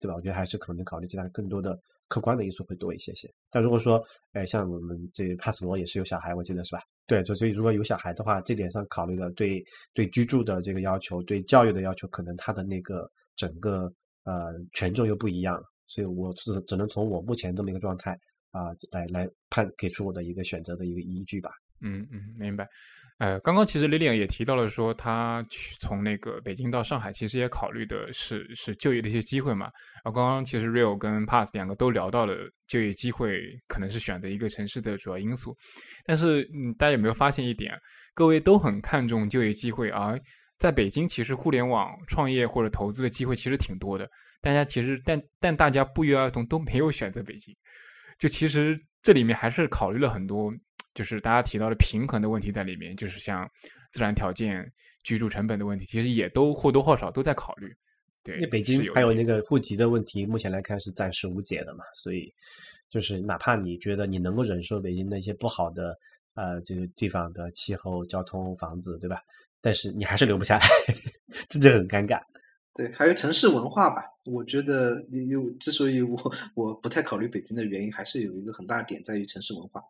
[0.00, 0.14] 对吧？
[0.14, 3.28] 我觉得还是可能考虑其他更多的客观的因素会多一些些。
[3.50, 4.00] 但如果说，
[4.32, 6.80] 哎，像我们这帕斯罗也是有小孩，我记得是吧？
[7.08, 9.60] 对，所以如果有小孩的话，这点上考虑的对
[9.92, 13.92] 对居住的这个要求，对教育的要求，可能他的那个整个
[14.22, 15.60] 呃权重又不一样。
[15.88, 18.16] 所以我是只能从我目前这么一个状态
[18.52, 21.50] 啊来来判给出我的一个选择的一个依据吧。
[21.80, 22.66] 嗯嗯，明白。
[23.18, 29.66] 呃，刚刚其实 Lily 也提到了，说他去从那个北京到上海，其实也考虑的是是就业的一些机会嘛。
[30.04, 32.36] 然后刚刚其实 Real 跟 Pass 两个都聊到了
[32.68, 35.56] 就业机会可能是选择一个城市的主要因素。
[36.04, 37.76] 但是嗯，大家有没有发现一点？
[38.14, 40.16] 各位都很看重就业机会，而
[40.58, 44.08] 在北京其实互联网创业或者投资的机会其实挺多的。
[44.40, 47.52] 大家其实但但大家不约而同都没有选择北京，
[48.16, 50.52] 就其实这里面还是考虑了很多。
[50.98, 53.48] 就是大家提到的平衡的问题在里面，就是像
[53.92, 54.68] 自然条件、
[55.04, 57.72] 居住成本的问题，其实也都或多或少都在考虑。
[58.24, 62.34] 对，因为北京还有那个户籍的问题，目前来看是暂时无解的嘛，所以
[62.90, 65.96] 就是哪怕你觉得你能够忍受北京那些不好的
[66.34, 69.22] 呃这个地方的气候、交通、房子，对吧？
[69.60, 70.66] 但是你还是留不下来，
[71.48, 72.20] 这就很尴尬。
[72.74, 74.02] 对，还有城市文化吧。
[74.28, 76.16] 我觉得有，之所以我
[76.54, 79.82] 我不太考虑北京的原因，还是有一个很大的点在于城市文化。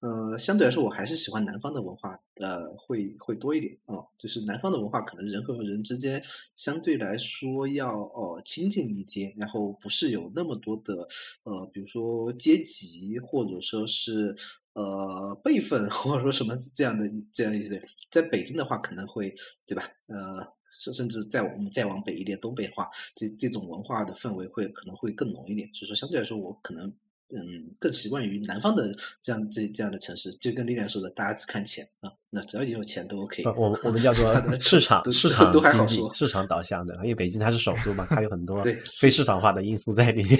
[0.00, 3.96] 呃，相对来说，我还是喜欢南方的文化，呃，会会多一点啊。
[4.18, 6.22] 就是南方的文化，可能人和人之间
[6.54, 11.06] 相对来说要呃亲近一些，然后不是有那么多的
[11.44, 14.34] 呃，比如说阶级，或者说是
[14.74, 17.82] 呃辈分， 或者说什么这样的这样一些。
[18.10, 19.34] 在北京的话，可能会
[19.66, 19.82] 对吧？
[20.06, 20.52] 呃。
[20.80, 25.68] 甚甚至再我们再往北一点，东北话这这种文化的氛围会可能会更浓一点。
[25.74, 26.86] 所以说，相对来说，我可能
[27.34, 30.30] 嗯更习惯于南方的这样这这样的城市。
[30.32, 33.42] 就跟丽莲说的，大家只看钱啊，那只要你有钱都 OK。
[33.56, 38.62] 我我们叫做 市场 市场经济市场导向的，因为北京它是首都嘛，它有很多
[39.00, 40.38] 非市场化的因素在里面。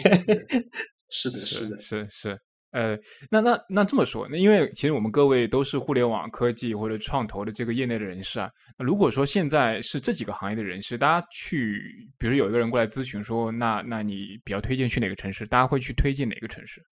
[1.09, 2.39] 是的，是的，是是。
[2.73, 2.99] 呃，
[3.31, 8.51] 那那那这么说，那因为其实我们各位都是互联网科技或者创投的这个业内的人士啊。
[8.79, 15.47] 那如果说现在是这几个行业的人士，大家去，比如有一个人过来咨询说，那那你比较推荐去哪个城市？
[15.47, 16.83] 大家会去推荐哪个城市？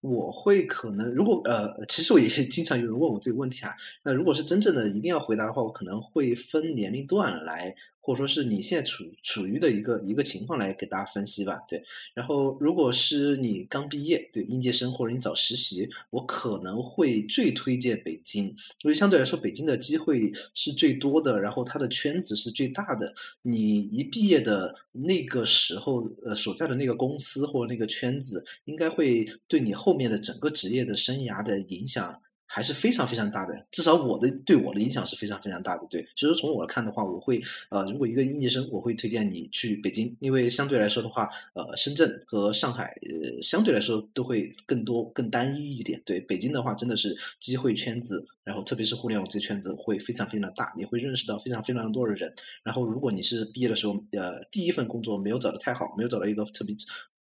[0.00, 3.74] 我会可能，如果呃，其实我也经常有人问我这个问题啊。
[4.02, 7.74] 那如果是真正的一定要回答的话，我可能会分年龄段来。
[8.06, 11.82] 或者说是你现在处处于的一个一个情况来给大家分析吧，对。
[12.14, 23.12] 然后如果是你刚毕业，对应届生或者你找实习，我可能会最推荐北京，因为相对来说北京的机会是最多的，然后它的圈子是最大的。
[23.42, 32.22] 你一毕业的那个时候，呃，所在的那个公司或者那个圈子，应该会对你后面的整个职业的生涯的影响。
[32.46, 35.86] 还是非常非常大的，至少我的对我的影响是非常非常大的。
[35.90, 46.00] 对，所以说从我看的话，我会呃，如果一个应届生，我会推荐你去北京，因为相对来说的话，呃，深圳和上海呃，相对来说都会更多更单一一点。
[46.04, 52.32] 对，北京的话真的是机会圈子，然后特别是互联网这圈子会非常非常大，你会认识到非常非常多的人。
[52.62, 56.76] 然后如果你是毕业的时候，呃，第一份工作没有找的太好，没有找到一个特别。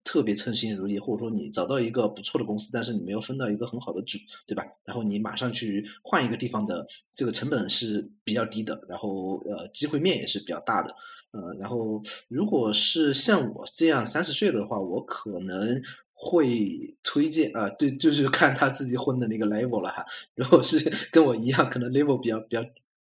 [0.04, 4.64] 特别称心如意，或者说你找到一个不错的公司，但是你没有分到一个很好的组，对吧？
[4.84, 10.94] 然后你马上去换一个地方的这个成本是比较低的，然后呃机会面也是比较大的，
[11.32, 15.82] 呃，然后如果是像我这样三十岁的话，我可能
[16.14, 20.06] 会推荐啊，对，就是看他自己混的那个 level 了哈。
[20.36, 22.62] 如果是 跟我一样，可能 level 比较比较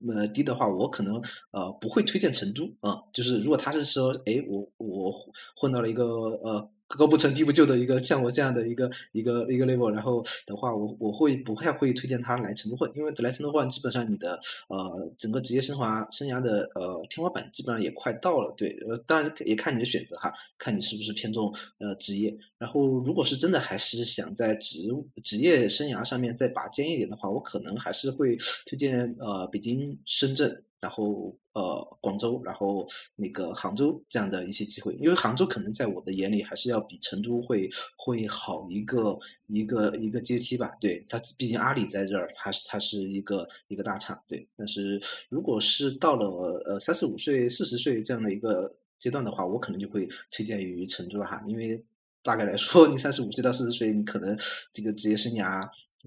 [0.08, 3.04] 呃低的话，我可能呃不会推荐成都啊。
[3.14, 5.12] 就是如果他是说，哎，我我
[5.56, 6.04] 混到了一个
[6.44, 6.70] 呃。
[6.98, 24.90] 高不成低不就的一个像我这样的一个一个一个 level，然后的话，我我会不太会推荐他来成都混，因为来成都混，基本上你的呃整个职业生涯生涯的呃天花板基本上也快到了，对，呃当然也看你的选择哈，看你是不是偏重呃职业，然后如果是真的还是想在职
[25.24, 30.64] 职业生涯上面再拔尖一点的话，我可能还是会推荐呃北京、深圳。
[30.82, 40.72] 然后呃，广州，然后那个杭州这样的一些机会，因为杭州可能在我的眼里还是要比成都会会好一个一个一个阶梯吧。
[40.80, 44.18] 对它，毕竟阿里在这儿，它是它是一个一个大厂。
[44.26, 46.28] 对，但是如果是到了
[46.66, 51.84] 呃三十五岁、四十岁这样的一个阶段的话，我可能就会推荐于成都哈，因为
[52.24, 54.38] 大概来说，你三十五岁到四十岁，你可能
[54.72, 55.62] 这个职业生涯。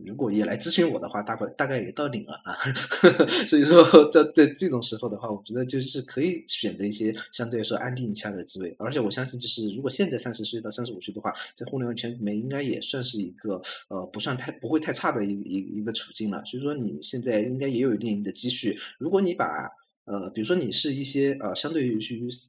[0.05, 2.57] 如果也来咨询我的话，大概大概也到顶了啊，
[3.47, 19.71] 所以说在在这种时候的话，我觉得就是可以选择一些相对来说安定一下的职位，而且我相信就是如果现在三十岁到三十五岁的话，在互联网圈里面应该也算是一个呃不算太不会太差的一一一个处境了，所以说你现在应该也有一定的积蓄，如果你把。
[20.05, 21.99] 呃，比如说你是一些呃，相对于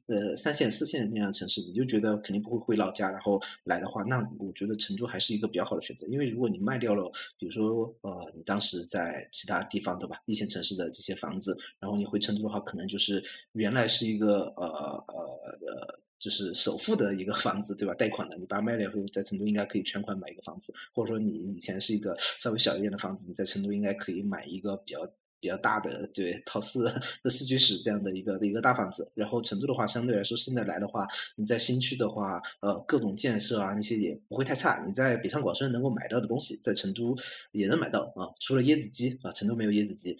[0.08, 6.06] 呃三线、四线那样的城市，你就觉得肯定不会回老家，然后来的话，那我觉得成都还是一个比较好的选择。
[6.08, 15.24] 因为如果你卖掉了，比如说呃，你当时在其他地方对吧，一线城市的这些房子，然后你回成都的话，可能就是原来是一个呃呃
[15.66, 25.00] 呃，就是首付的一个房子对吧，贷款的，你把它卖了以后，在成都应该可以全款买一个房子，或者说你以前是一个稍微小一点的房子，你在成都应该可以买一个比较。
[25.44, 26.84] 比较大的对套四
[27.22, 34.82] 的四居室这样的一个的一个大房子，然后成都的话相对来说现在来的话，你在新区的话，呃，各种建设啊那些也不会太差。
[34.86, 37.14] 你在北上广深能够买到的东西，在成都
[37.52, 40.16] 也能买到啊，除了椰子鸡啊，成都没有椰子鸡，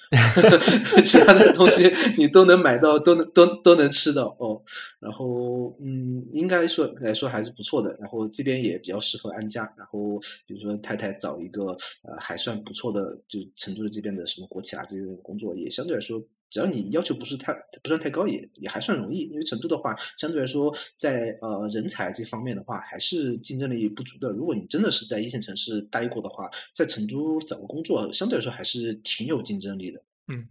[1.03, 4.61] 其他的东西你都能买到，都能都都能吃到哦。
[5.01, 7.97] 然后嗯，应该说来说还是不错的。
[7.99, 11.69] 然后这边也比较适合安家，然后比如说太太找一个
[12.03, 15.14] 呃还算不错的，就成都的这边的什么国企啊这些。
[15.23, 19.23] 工作也相对来说只要你要求不是太不算太高，也也还算容易。
[19.23, 24.31] 因为成都的话，相对来说在呃人才这方面的话，还是竞争力不足的。
[24.31, 30.01] 如果你真的是在一线城市待过的话，在成都找个工作，相对来说还是挺有竞争力的。
[30.29, 30.47] 嗯，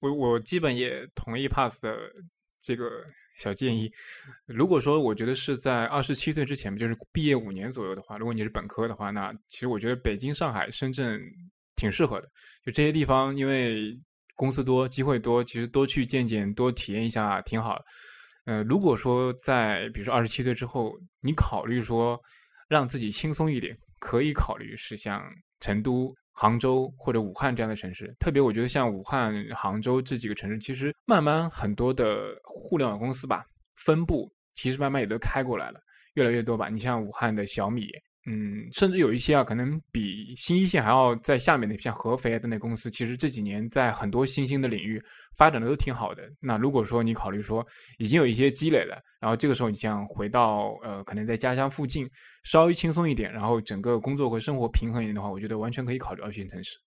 [0.00, 1.96] 我我基本也同意 Pass 的
[2.60, 2.90] 这个
[3.38, 3.92] 小建议。
[4.46, 11.22] 如果说我觉得是在二十七岁之前，就是毕业五年左右的话，如果你是本科的话，那其实我觉得北京、上海、深圳
[11.82, 12.28] 挺适合的。
[12.64, 13.98] 就这些地方，因为
[14.36, 17.84] 公司多，机会多，其实多去见见，多体验一下挺好的。
[18.46, 22.18] 呃，如果说在比如说二十七岁之后，你考虑说
[22.68, 25.20] 让自己轻松一点，可以考虑是像
[25.60, 26.14] 成都。
[26.34, 33.44] 杭州或者武汉这样的城市，特别我觉得像武汉、杭州这几个城市，其实慢慢很多的互联网公司吧，
[33.84, 35.78] 分布其实慢慢也都开过来了，
[36.14, 36.70] 越来越多吧。
[36.70, 37.86] 你像武汉的小米。
[38.24, 45.02] 嗯，甚至有一些啊，可能比新一线还要在下面的，像合肥啊等等公司，其实这几年在很多新兴的领域
[45.36, 46.22] 发展的都挺好的。
[46.38, 47.66] 那如果说你考虑说
[47.98, 52.08] 已经有一些积累了，然后这个时候你想回到呃，可能在家乡附近
[52.44, 56.78] 稍微轻松一点，然后整个工作和生活平衡一点的话，我觉得完全可以考虑二线城市。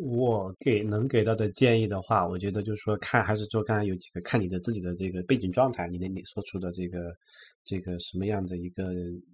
[0.00, 7.12] 我给能给到的建议的话，我觉得就是说看还是说刚才有几个看你的自己的这个背景状态，你的你所处的这个
[7.64, 8.92] 这个什么样的一个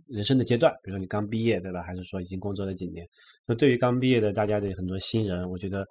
[0.09, 1.83] 人生的阶段，比如说你刚毕业对吧？
[1.83, 3.07] 还是说已经工作了几年？
[3.47, 5.87] 那对于刚毕业的大家的很多新人，我觉得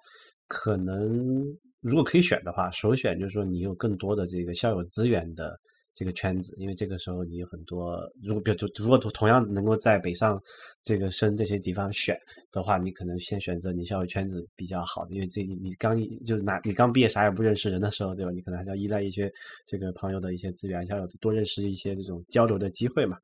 [0.48, 1.44] 可能
[1.80, 5.58] 如果可以选的话，首选就是说你有更多的这个校友资源的。
[5.94, 10.40] 这个圈子，因为这个时候你有很多，如果比如就如果同样能够在北上
[10.82, 12.18] 这个深这些地方选
[12.50, 18.32] 的话，你可能先选择你校友圈子比较好，因为这你刚就是拿你刚毕业啥也不认识人的时候，对吧？
[18.32, 19.32] 你可能还是要依赖一些
[19.66, 23.16] 这个朋友的一些资源，要多认识一些这种交流的机会嘛。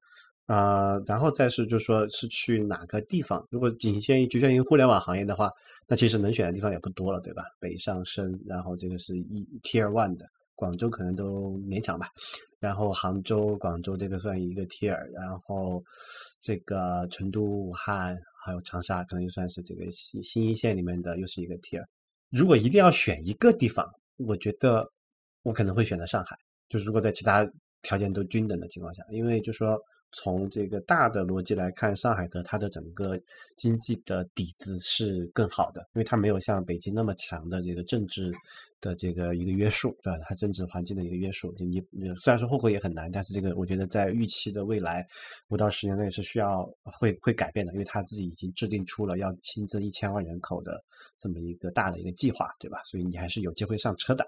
[0.46, 5.48] 啊，然后再是就说是去哪个地方，如果仅限于局限于互联网行业的话，
[5.87, 7.44] 那其实能选的地方也不多了，对吧？
[7.61, 10.26] 北上深，然后这个是一 Tier One 的。
[10.60, 12.06] 广州可能都勉强吧，
[12.60, 15.82] 然后杭州、广州这个算一个 tier，然后
[16.40, 21.82] 这个成都、武汉还有长沙可能就算是这个新新一线里面的又是一个 tier。
[22.30, 23.84] 如果一定要选一个地方，
[24.18, 24.86] 我觉得
[25.42, 26.36] 我可能会选择上海，
[26.68, 27.50] 就是如果在其他
[27.82, 29.80] 条件都均等的情况下，因为就说。
[30.12, 33.16] 从这个大的逻辑来看，上海的它的整个
[33.56, 38.34] 经济的底子是更好的，因为它没有像北京那么强的这个政治
[38.80, 40.18] 的这个一个约束，对吧？
[40.26, 41.80] 它政治环境的一个约束，就你
[42.20, 45.06] 虽然说后悔也很难，但是这个我觉得在预期的未来
[45.48, 50.82] 五到十年内是需要会会改变的，因为他自己已经制定出了要新增一千万人口的
[51.18, 52.80] 这么一个大的一个计划，对吧？
[52.84, 54.24] 所以你还是有机会上车的。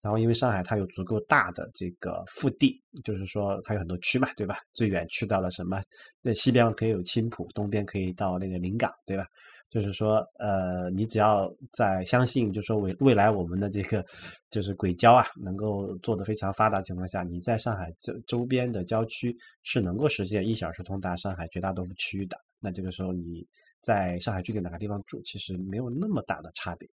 [0.00, 4.58] 然后，因为上海它有足够大的这个腹地，就是说它有很多区嘛，对吧？
[4.74, 5.80] 最远去到了什么？
[6.20, 9.26] 那西边可以有青浦，东边可以到那个临港，对吧？
[9.74, 14.06] 就是说，呃，你只要在相信，就说未未来我们的这个
[14.48, 22.38] 就是轨交啊，能够做得非常发达情况下，你在上海周周边的郊区是能够实现一小时通达上海绝大多数区域的。
[22.60, 23.44] 那这个时候你
[23.80, 26.88] 在上海具体哪个地方住，其实没有那么大的差别。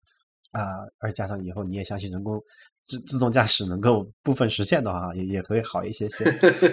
[0.53, 2.43] 啊，而加上以后你也相信人工
[2.87, 6.25] 自自动驾驶能够部分实现的话，也也会好一些些。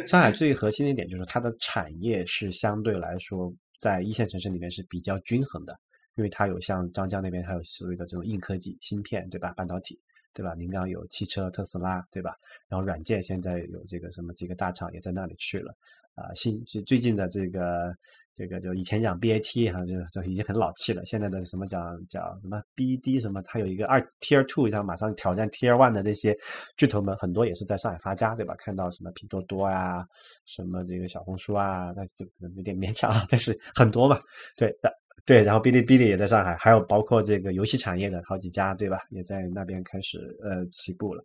[0.08, 5.78] 上海最核心的一点就是它的产业是相对来说在一线城市里面是比较均衡的，
[6.18, 9.54] 因为它有像张江那边，它有所谓的这种硬科技芯片，对吧？
[9.56, 9.98] 半导体，
[10.34, 10.54] 对吧？
[10.56, 12.36] 临港有汽车特斯拉，对吧？
[12.68, 15.74] 然后软件现在有这个什么几个大厂也在那里去了。
[16.16, 17.96] 啊，新最最近的这个。
[18.38, 21.04] 这个就以前讲 BAT 哈，就就已经很老气了。
[21.08, 26.38] 现在的什么讲讲什么 BD 什么，它有一个二 Tier Two，像马上挑战 Tier One 的那些
[26.78, 28.54] 巨头们，很多也是在上海发家，对吧？
[28.60, 30.06] 看到什么拼多多啊，
[30.46, 34.20] 什么这个小红书啊，那就可能有点勉强啊，但是很多嘛。
[34.56, 34.94] 对的，
[35.28, 35.44] 对。
[35.44, 38.98] 然后哔哩哔哩也在上海，还有包括这个游戏产业的好几家，对吧？
[39.12, 41.24] 也在那边开始呃起步了。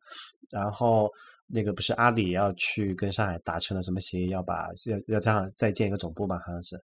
[0.50, 1.10] 然后
[1.46, 6.38] 那个不是阿里也要去跟上海达成了什么协议，要把要要这样再建一个总部嘛？
[6.44, 6.78] 好像是。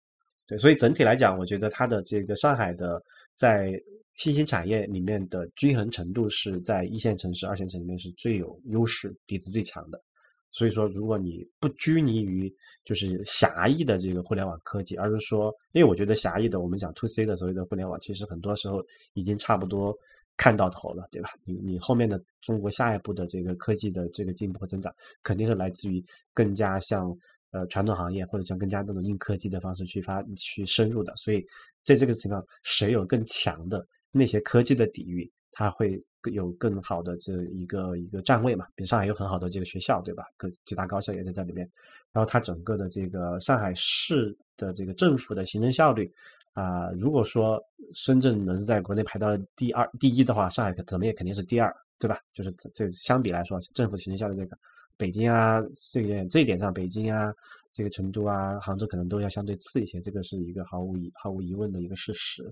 [0.47, 3.03] 对，所以整体来讲，我觉得它的这个上海的
[3.37, 3.79] 在
[4.15, 10.03] 新兴产业里面的均衡程度是在一线城市、二线城市里面是最有优势、底子最强的。
[10.51, 12.53] 所以说，如果你不拘泥于
[12.85, 18.85] 就是狭义的这个互联网科技，而是说，因为我觉得狭义的我们讲 to C 的所谓的互联网，其实很多时候
[19.15, 19.97] 已经差不多
[20.37, 21.31] 看到头了，对吧？
[21.45, 27.17] 你你后面的中国下一步的这个科技的这个进步和增长，肯定是来自于更加像。
[27.51, 31.43] 呃，传统行业或者像更加那种硬科技的方式去发去深入的，所以
[31.83, 35.27] 在这个情况，谁有更强的那些科技的底蕴，
[35.59, 36.01] 他会
[36.31, 38.65] 有更好的这一个一个站位嘛？
[38.77, 40.25] 比如上海有很好的这个学校，对吧？
[40.37, 41.69] 各几大高校也在这里面，
[42.13, 46.09] 然后它整个的这个上海市的这个政府的行政效率
[46.53, 47.61] 啊，如果说
[47.93, 52.21] 深圳能在国内排到第二、第一的话，上海怎么也肯定是第二，对吧？
[52.33, 54.57] 就是这相比来说，政府行政效率这个，
[54.97, 55.61] 北京啊，
[55.93, 57.35] 这点这一点上，北京啊。
[57.73, 62.43] 这个成都啊，杭州可能都要相对次一些，这个是一个毫无疑毫无疑问的一个事实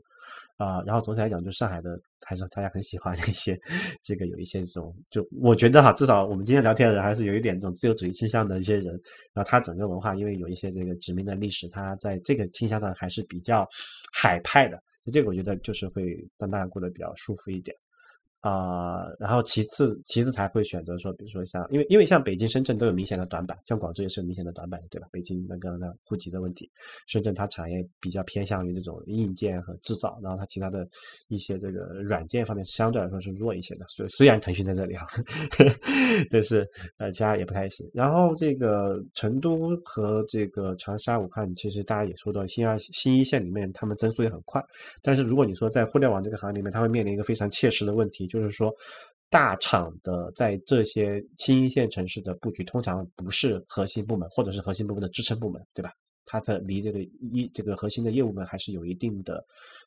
[0.56, 0.82] 啊。
[0.82, 3.58] 然后总体来讲，就上海的还是大家很喜欢的一些，
[4.02, 8.86] 这个有一些这种，就我觉得哈，至少我们今天聊天的人还是有一点这种自由主义倾向的一些人。
[9.32, 13.66] 然后他整个文化，因为有一些这个殖民的历史，他在这个倾向上还是比较
[14.12, 14.80] 海派的。
[15.12, 17.76] 这个我觉得就是会让大家过得比较舒服一点。
[18.46, 25.08] 啊，然后其次，其次才会选择说，比如说像，因为因为像北京、深圳都有明显的短板，像广州也是有明显的短板，对吧？
[25.10, 26.70] 北京那个那户籍的问题，
[27.08, 30.86] 深圳它产业比较偏向于这种硬件和制造，然后它其他的
[31.26, 33.86] 一些这个软件方面相对来说是弱一些的。
[33.88, 35.08] 所以虽然腾讯在这里哈，
[36.30, 36.64] 但是
[36.98, 37.90] 呃，其他也不太行。
[37.92, 44.64] 然后这个成都和这个长沙、武汉，其实大家也说到新二新一线里面，他们增速也很快。
[45.02, 48.74] 但是如果你说在互联网这个行业里面，它会面临一个非常切实的问题，就就是说，
[49.30, 55.90] 大厂的在这些新一线城市的布局，通常不是核心部门，或者是核心部门的支撑部门，对吧？
[56.26, 57.00] 它的离这个
[57.32, 59.42] 一这个核心的业务们还是有一定的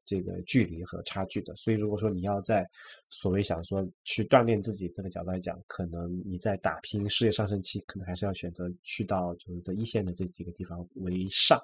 [0.05, 1.55] 这个距离和差距的。
[1.55, 2.67] 所以，如果说你要在
[3.09, 11.59] 所谓想说去锻炼自己这个角度来讲，可能你在打拼事业上升期，可能还是要选择去到就是在一线的这几个地方为上。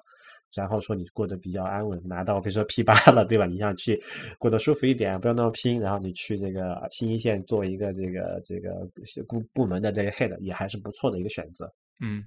[0.54, 3.46] 然后说你过得比较安稳，拿到比如说 P 八了，对吧？
[3.46, 4.00] 你想去
[4.38, 8.88] 过得舒服一点，不要那么拼，然后你去这个新一线做一个这个这个
[9.28, 11.70] 部部门的这个 head，也还是不错的一个选择。
[12.00, 12.24] 嗯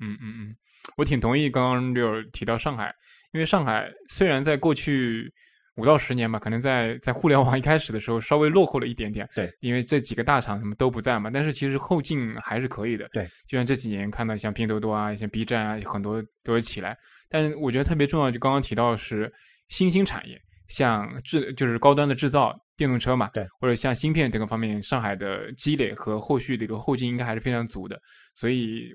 [0.00, 0.56] 嗯嗯嗯，
[0.96, 2.94] 我挺同意刚刚就提到上海，
[3.32, 5.32] 因为上海虽然在过去。
[5.76, 9.28] 五到十年吧，可能在在互联网一开始的时候稍微落后了一点点。
[9.34, 11.28] 对，因为这几个大厂什么都不在嘛。
[11.34, 13.08] 但是其实后劲还是可以的。
[13.12, 16.96] 对，就像这几年看到像拼多多啊、像 B 站啊，很多都有起来。
[17.28, 19.32] 但是我觉得特别重要，就刚刚提到是
[19.68, 27.96] 新兴产业，像制就是高端的制造电动车嘛，对，或者像芯片这个方面，上海的积累和后续的一个后劲应该还是非常足的。
[28.34, 28.88] 所以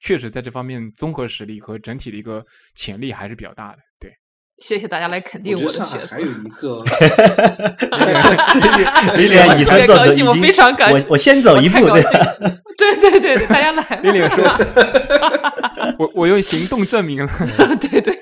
[0.00, 2.44] 确实在这方面综合实力和整体的一个
[2.74, 3.78] 潜力还是比较大的。
[3.98, 4.10] 对。
[4.62, 6.14] 谢谢大家来肯定我的学子。
[6.14, 6.78] 还有一个，
[9.16, 12.00] 李脸以身作则，我非常感我我先走一步，对
[13.00, 14.00] 对对对，大家来。
[14.00, 14.44] 李脸说，
[15.98, 17.32] 我我用行动证明了，
[17.80, 18.16] 对对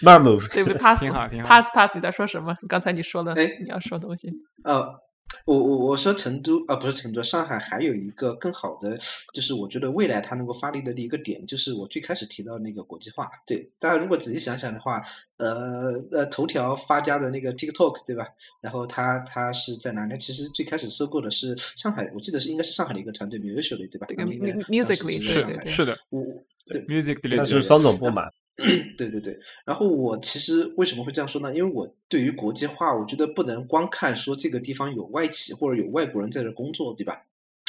[0.00, 2.54] ，smart move，对不对？pass，挺好挺好，pass pass，你在说什么？
[2.68, 4.32] 刚才你说的，哎，你要说东西，
[4.64, 5.04] 呃。
[5.46, 8.96] 我我我说成都啊，不是成都，上海还有一个更好的，
[9.32, 13.28] 就是我觉得未来它能够发力的一个点，就是我最开始提到那个国际化。
[13.44, 15.02] 对，大家如果仔细想想的话，
[15.38, 18.26] 呃呃，头条发家的那个 TikTok，对吧？
[18.62, 20.16] 然后它它是在哪里？
[20.18, 24.06] 其实最开始收购的是上海，我记得是应该是上海的一个团队 m u s i c a l 对吧？
[24.08, 26.22] 这个 Musicly 是是的，我
[26.68, 28.22] 对 Musicly 它是双总部嘛。
[28.96, 31.54] 对对对，然后我其实为什么会这样说呢？
[31.54, 37.24] 因为我对于国际化，我觉得不能光看说这个地方有外企或者有外国人在这工作，对吧？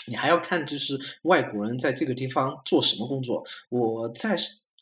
[0.08, 3.44] 你还要看就是外国人在这个地方做什么工作。
[3.70, 4.36] 我在。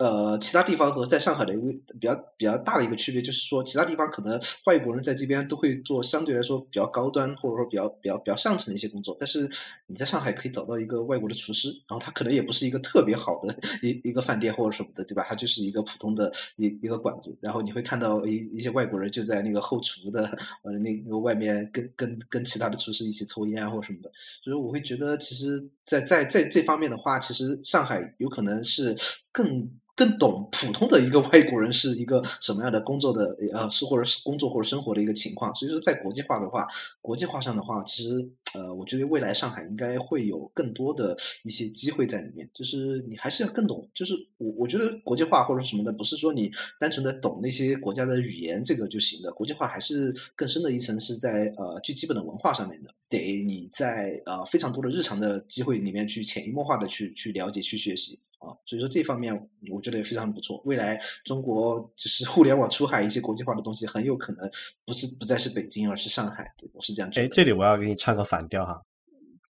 [0.04, 1.62] 呃，其他地方和在上海的一个
[1.98, 9.50] 比较比较大的一个区别，就是说，其他地方可能外国人在这边都会做相对来说比较高端或者说比较比较比较上层的一些工作，但是
[9.88, 15.26] 你在上海可以找到一个外国的厨师，然后他可能也不是一个特别好的一一个饭店或者什么的，对吧？
[15.30, 20.26] 他就是一个普通的一一个馆子，然后你会看到一一些外国人就在那个后厨的
[20.64, 24.12] 呃那个外面跟跟跟其他的厨师一起抽烟啊或者什么的，
[24.44, 28.98] 所以我会觉得其实，在在在这方面的话，其实上海有可能是
[29.32, 29.72] 更。
[29.96, 36.68] 更懂普通的一个外国人是一个什么样的工作的呃是或者是工作或者生活的一个情况，所以说在国际化的话，
[37.02, 42.50] 国际化上的话，其实呃，我觉得未来上海应该会有更多的一些机会在里面。
[42.54, 58.20] 就是你还是要更懂，就是我我觉得国际化或者什么的，不是说你单纯的懂那些国家的语言这个就行的，国际化还是更深的一层是在呃最基本的文化上面的，得你在呃非常多的日常的机会里面去潜移默化的去去了解去学习。
[58.44, 59.34] 啊，所以说这方面
[59.72, 60.62] 我觉得也非常不错。
[60.66, 64.50] 未来中国就是互联网出海一些国际化的东西，很有可能
[64.86, 66.44] 不是不再是北京，而是上海。
[66.58, 67.26] 对，我是这样觉得。
[67.26, 68.82] 哎，这里我要给你唱个反调哈，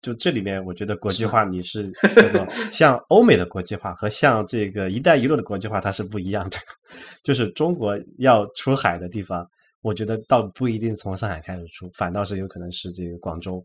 [0.01, 6.57] 就这里面我觉得国际化你是叫做 像欧美的国际化和像这个“一带一路”的国际化它是不一样的。
[7.23, 9.47] 就是中国要出海的地方，
[9.81, 13.63] 我觉得倒不一定从上海开始出，反倒是有可能是这个广州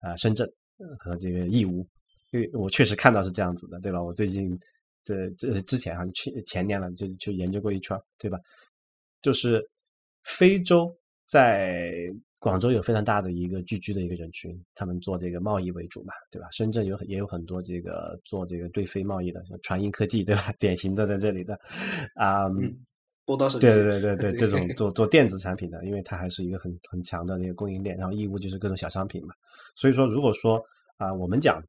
[0.00, 0.48] 啊、深圳
[0.98, 1.84] 和这个义乌。
[2.32, 4.02] 因为我确实看到是这样子的，对吧？
[4.02, 4.58] 我最近
[5.04, 8.38] 这这之前好像去前年了，就去研究过一圈，对吧？
[9.22, 9.64] 就是
[10.24, 10.92] 非洲
[11.26, 11.92] 在
[12.40, 16.48] 广州有非常大的一个聚居的一个人群，他们做这个贸易为主嘛，对吧？
[16.50, 20.52] 深圳有也有很多这个做这个对非贸易的，像传音科技，对吧？
[20.58, 21.58] 典型的在这里的
[22.14, 22.48] 啊。
[23.24, 23.66] 波导手机。
[23.66, 29.32] 对对对 对，对这种做做电子产品的，因为它还是一个很很强的那个供应链，然后义乌就是各种小商品嘛。
[29.76, 30.60] 所以说，如果说
[30.96, 31.62] 啊、我们讲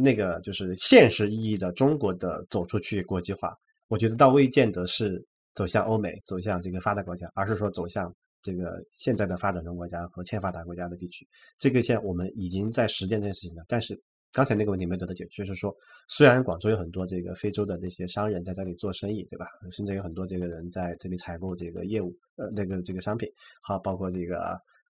[0.00, 3.52] 那个就是现实意义的中国的走出去国际化，
[3.88, 5.26] 我觉得倒未见得是
[5.56, 11.26] 走向欧美、走向这个发达国家，而是说走向这个现在的发展中国家和欠发达国家的地区。
[11.58, 15.74] 这个现在我们已经在实践这件事情了，但是刚才那个问题没得到解决，就是说，
[16.06, 19.46] 虽然广州有很多这个非洲的那些商人在这里做生意，对吧？
[19.72, 23.28] 甚至有很多这个人在这里采购这个业务，呃，那个这个商品，
[23.60, 24.38] 好，包括这个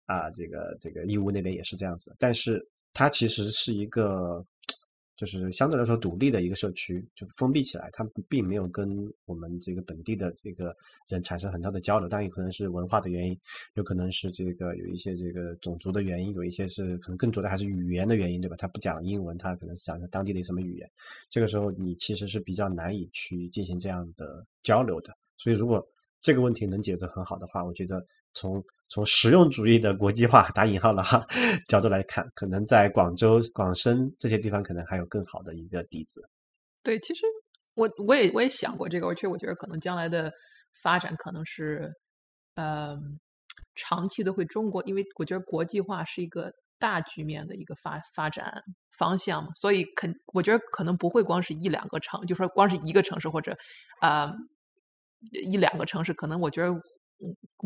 [0.06, 4.42] 啊，这个这个义乌那边也是这样子，但是它其实是一个。
[5.16, 10.76] 就是相对来说独立的一个社区，就封闭起来，它并没有跟我们这个本地的这个
[11.08, 12.08] 人产生很大的交流。
[12.08, 13.38] 当然，有可能是文化的原因，
[13.74, 18.56] 有可能是这个有一些这个种族的原因，有一些是可能更多的还是语言的原因，对吧？
[18.56, 20.90] 他不讲英文，他可能是讲当地的什么语言。
[21.30, 25.16] 这个时候，你其实是比较难以去进行这样的交流的。
[25.36, 25.86] 所以，如果
[26.20, 31.26] 这个问题能解决很好的话，我觉得从从实用主义的国际化打引号了哈
[31.68, 36.22] 角度来看，可能在广州、广深这些地方，可能还有更好的一个底子。
[36.82, 37.22] 对，其实
[37.74, 40.30] 我我也我也想过这个，而且我觉得可能将来的
[40.82, 41.90] 发展可能是，
[42.56, 42.96] 呃，
[43.74, 48.62] 长期的会中国，因为我觉得国际化是一个大局面的一个发发展
[48.98, 53.56] 方向嘛，所以肯我觉得可能不会光是一两个城，就说光是一个城市或者
[54.00, 54.30] 啊、
[55.32, 56.72] 一两个城市，可能我觉得。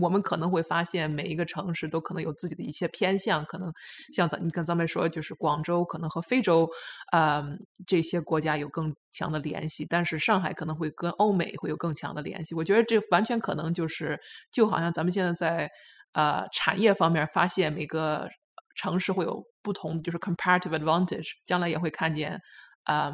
[0.01, 3.73] 我们可能会发现，每一个城市都可能有自己的一些偏向，可能
[4.15, 6.69] 像咱你跟咱们说，就是广州可能和非洲，
[7.13, 7.45] 呃，
[7.87, 12.55] 这些国家有更强的联系，但是上海可能会跟欧美会有更强的联系。
[12.55, 14.19] 我觉得这完全可能就是，
[14.51, 15.71] 就好像咱们现在在
[16.13, 18.29] 呃产业方面发现每个
[18.77, 22.41] 城市会有不同，就是 comparative advantage，将来也会看见，
[22.85, 23.13] 呃，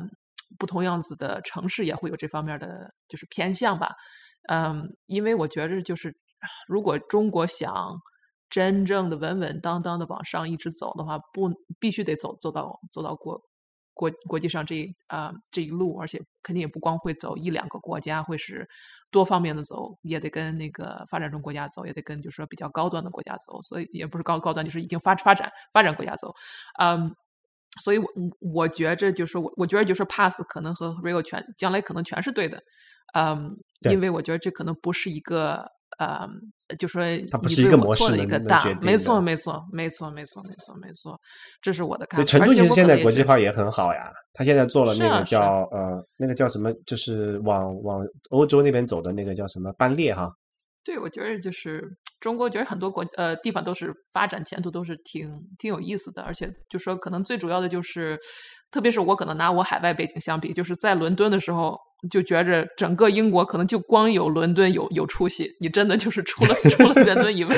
[0.59, 3.95] 不同样子的城市也会有这方面的就是偏向吧。
[4.51, 6.15] 嗯，因为我觉着就是，
[6.67, 8.01] 如果中国想
[8.51, 13.41] 真正的稳稳当当的往上一直走的话，不必须得走走到走到国
[13.93, 18.69] 国国际上这一啊、这一路，而且肯定也不光会走一两个国家，会是
[19.11, 26.35] 多方面的走，也得跟那个发展中国家走，也得跟就是说比较高端的国家走，所以也不是高高端，就是已经发发展发展国家走，
[26.81, 27.15] 嗯。
[27.81, 28.07] 所以我，
[28.39, 32.63] 我觉着就是我，我觉得就是 pass 可能和 real 全将来可能全是对的，
[33.15, 33.53] 嗯，
[33.91, 36.29] 因为我觉得这可能不是一个，呃，
[36.79, 41.19] 就说它不你对是一个模我错的一个大没错没错没错没错没错没错，
[41.63, 42.27] 这是我的看，法。
[42.27, 50.29] 成都其实现在国际化也很好呀，他现在做了那个叫呃那个叫什么，就是往往欧洲那边走的那个叫什么班列哈，
[50.85, 51.83] 对，我觉得就是
[52.19, 58.19] 中国，觉得很多国呃地方都是发展前途都是挺挺有意思的，而且就说可能最主要的就是，
[58.71, 61.79] 特别是我可能拿我海外背景相比，就是在伦敦的时候，
[62.09, 67.57] 就觉着整个英国可能就光有伦敦有有出息，你真的就是除了除了伦敦以外，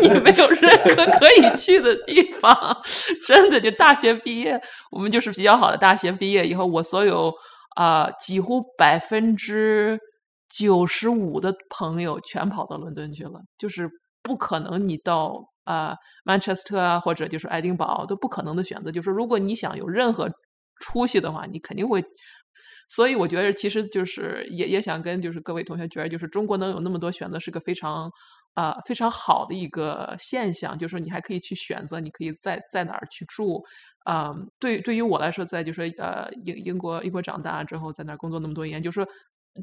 [0.00, 2.76] 你没有任何可以去的地方，
[3.26, 7.32] 真的就大学毕业，我们就是比较好的大学毕业以后，我所有
[7.76, 9.98] 啊、几乎百分之
[10.48, 13.88] 九十五的朋友全跑到伦敦去了，就是
[14.22, 18.90] 不可能你到啊、曼彻斯特啊，或者就是爱丁堡都不可能的选择。
[18.90, 20.28] 就是如果你想有任何
[20.80, 22.04] 出息的话，你肯定会。
[22.88, 28.10] 所以我觉得，其实就是也也想跟就是各位同学觉得，就是中国能有那么多选择，是个非常
[28.54, 30.76] 啊、非常好的一个现象。
[30.78, 33.62] 就是说你还可以去选择，你可以在在哪儿去住。
[34.04, 39.08] 啊、对，对于我来说，在就是说呃英英国英国长大之后，在那儿工作那么多年，就是说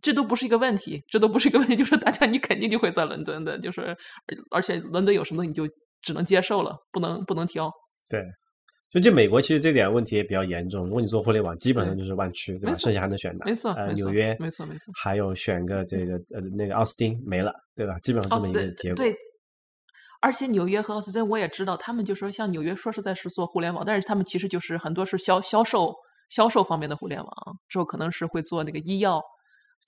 [0.01, 5.67] 这都不是一个问题，这都不是一个问题， 就是大家你肯定就会在伦敦的，就是而而且伦敦有什么你就
[6.01, 7.71] 只能接受了，不能不能挑。
[8.09, 8.19] 对。
[8.91, 12.75] 就这美国其实这点问题也比较严重，如果你做互联网，基本上就是湾区，对吧？
[12.75, 13.45] 剩下还能选哪？
[13.45, 17.97] 没错纽约，没错没错还有选个这个呃那个奥斯汀没了，对吧？
[17.99, 18.97] 基本上这么一个结果。
[18.97, 19.15] 对，
[20.21, 25.95] 而且纽约和奥斯汀我也知道，他们就说像纽约说是在是做互联网，但是他们其实就是很多是销销售
[26.29, 27.33] 销售方面的互联网，
[27.69, 29.21] 之后可能是会做那个医药。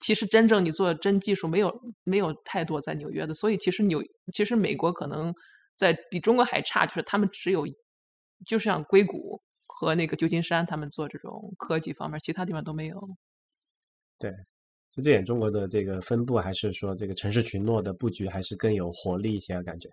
[0.00, 1.72] 其实真正你做真技术没有
[2.04, 4.02] 没有太多在纽约的，所以其实纽
[4.32, 5.32] 其实美国可能
[5.76, 7.66] 在比中国还差，就是他们只有
[8.46, 13.16] 就像硅谷和那个旧金山，他们做这种科技方面，其他地方都没有。
[14.18, 14.30] 对，
[14.92, 19.88] 就这点中国的这个分布，还是说这个城市群落的布局，还是更有活力一些，感觉。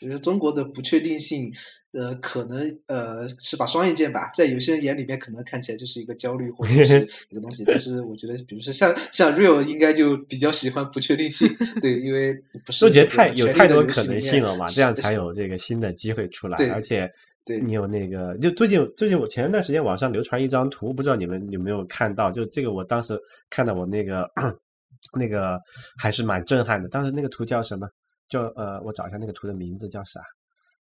[0.00, 1.52] 其实中国的不确定性，
[1.92, 11.46] 呃，可能呃是把双刃剑吧，在有些人眼里面可能看起来就是一个焦虑或者是 一个东西，但是我觉得，比如说像像 Real 应该就比较喜欢不确定性，
[11.82, 12.32] 对，因为
[12.64, 17.06] 不是都觉得太有太多可能性了嘛，这样才有这个新的机会出来，而且
[17.44, 22.32] 对你有那个，就最近最近我前一段时间网上流传一张图，不知道你们有没有看到？
[22.32, 23.18] 就这个我当时
[23.50, 24.26] 看到我那个
[25.18, 25.58] 那个
[25.98, 26.88] 还是蛮震撼的。
[26.88, 27.86] 当时那个图叫什么？
[28.30, 30.22] 就呃，我找一下那个图的名字叫啥？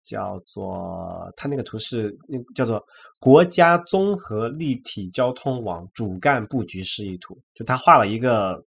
[0.05, 2.85] 叫做它那个图是那叫做
[3.21, 8.61] 国家综合立体交通网主干布局示意图，就他画了一个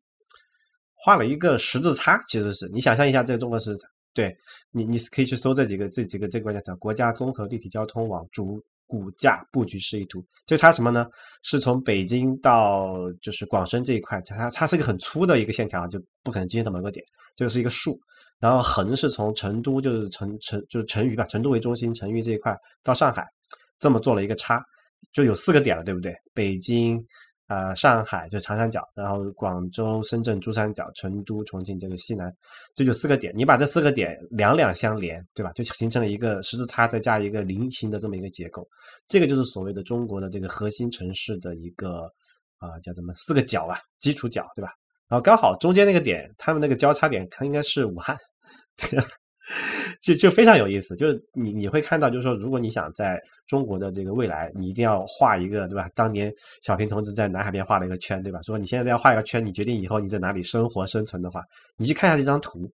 [0.95, 3.75] 画了一个十字叉，其实是你想象一下，这个中国是
[4.13, 4.37] 对
[4.71, 10.23] 你你可以去搜这几个这几个这个关键词：国家综合立体交通网主骨架布局示意图。
[10.45, 11.09] 就差什么呢？
[11.43, 17.03] 是从北京到就是广深这一块，它它是一个很粗的一个线条，就不可能经到某个点，
[17.35, 17.99] 这个是一个竖。
[18.43, 23.25] 然后横是从成都，就是成成就是成渝吧，成都为中心，成渝这一块到上海，
[23.79, 24.61] 这么做了一个叉，
[25.13, 26.13] 就有四个点了，对不对？
[26.35, 27.01] 北京、
[27.47, 32.35] 呃上海就长三角，然后广州、深圳、珠三角、成都、重庆这个西南，
[32.75, 33.33] 这就四个点。
[33.37, 35.53] 你把这四个点两两相连，对吧？
[35.53, 38.67] 就形成了一个十字叉，再加一个菱形的这么一个结构。
[39.07, 42.11] 这个就是所谓的中国的这个核心城市的一个
[42.59, 44.73] 啊叫什么四个角吧，基础角，对吧？
[45.07, 48.17] 然后刚好中间那个点，他们那个交叉点，它应该是武汉。
[50.01, 55.89] 就就非常有意思，就是你你会看到，就是说，如果你想在中国的这个未来，你一定要画一个，对吧？
[55.95, 58.41] 当年小平同志在南海边画了一个圈，对吧？
[58.43, 61.43] 说你现在要画一个圈，你决定以后你在哪里生活生存的话，
[61.77, 62.71] 你去看一下这张图，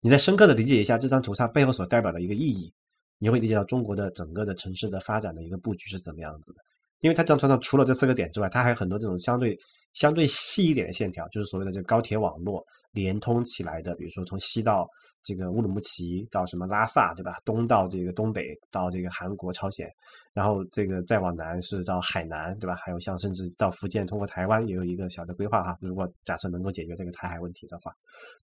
[0.00, 2.72] 你再深刻的理解一下这张图它背后所代表的一个意义，
[3.18, 6.60] 你会理解到中国的整个的城市的发展的一个布局是怎么样子的。
[7.00, 9.58] 因为它这张图上除了这四个点之外，它还有很多这种相对
[9.94, 12.64] 相对细一点的线条，就是所谓的这个高铁网络。
[12.92, 14.88] 连通起来的，比如说从西到
[15.22, 17.36] 这个乌鲁木齐，到什么拉萨，对吧？
[17.44, 19.88] 东到这个东北，到这个韩国、朝鲜，
[20.32, 22.74] 然后这个再往南是到海南，对吧？
[22.74, 25.76] 还有像甚至到福建，通过台湾也有一个小的规划哈。
[25.80, 27.92] 如果假设能够解决这个台海问题的话，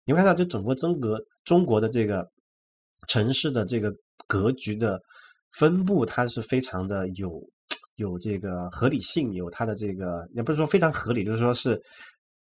[0.04, 2.24] 你会看到就整个中国中国的这个
[3.08, 3.92] 城市的这个
[4.28, 5.00] 格局的
[5.52, 7.42] 分布，它是非常的有
[7.96, 11.82] 有这个合理性，有它的这个也不是说非常合理，就是说是。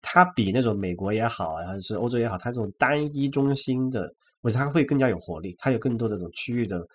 [0.01, 6.85] 它比那种美国也好，还是欧洲也好，它这种单一中心的，我觉得它会更加有活力，它有更多的这种区域的。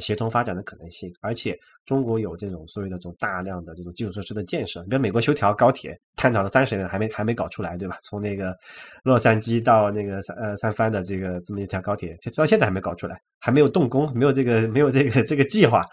[0.00, 4.82] 协同发展的可能性，而且中国有这种所谓的这种大量的这种基础设施的建设。
[4.84, 7.98] 比如美国修条高铁，探讨了三十年还没还没搞出来，对吧？
[8.02, 8.56] 从那个
[9.02, 15.84] 洛杉矶到那个三呃三藩的这个这么一条高铁，就到现在还没搞出来，还没有动工，没有这个没有这个这个计划。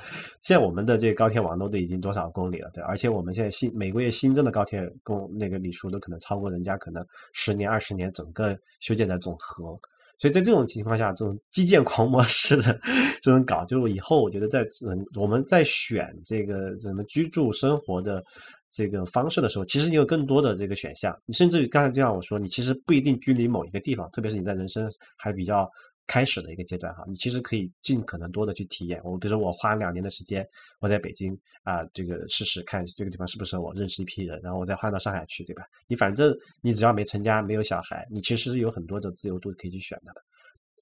[0.43, 2.84] 现在我们的这个高铁网络都已经多少公里了，对？
[2.84, 9.80] 而且我们现在新每个月新增的高铁公那个里数都可能超过人家可能十年二十年整个修建的总和。
[10.20, 12.80] 所以在这种情况下，这种基建狂魔式的
[13.22, 18.24] 这种搞，就是以后我觉得在嗯我们在选这个什么居住生活的
[18.70, 21.17] 这个方式的时候，其实你有更多的这个选项。
[21.26, 25.67] 你甚至刚才就像我说，你其实不一定居离某一个地方，特别是你在人生还比较。
[26.10, 28.99] 开始的一个阶段哈，你其实可以尽可能多的去体验。
[29.03, 30.43] 我比如说，我花两年的时间，
[30.80, 35.64] 我在北京啊，这个试试看这个地方适不适合我，认识一批人，然后我再换到上海去，对吧？
[35.88, 40.12] 你反正你只要没成家，没有小孩，你其实是有很多的自由度可以去选的。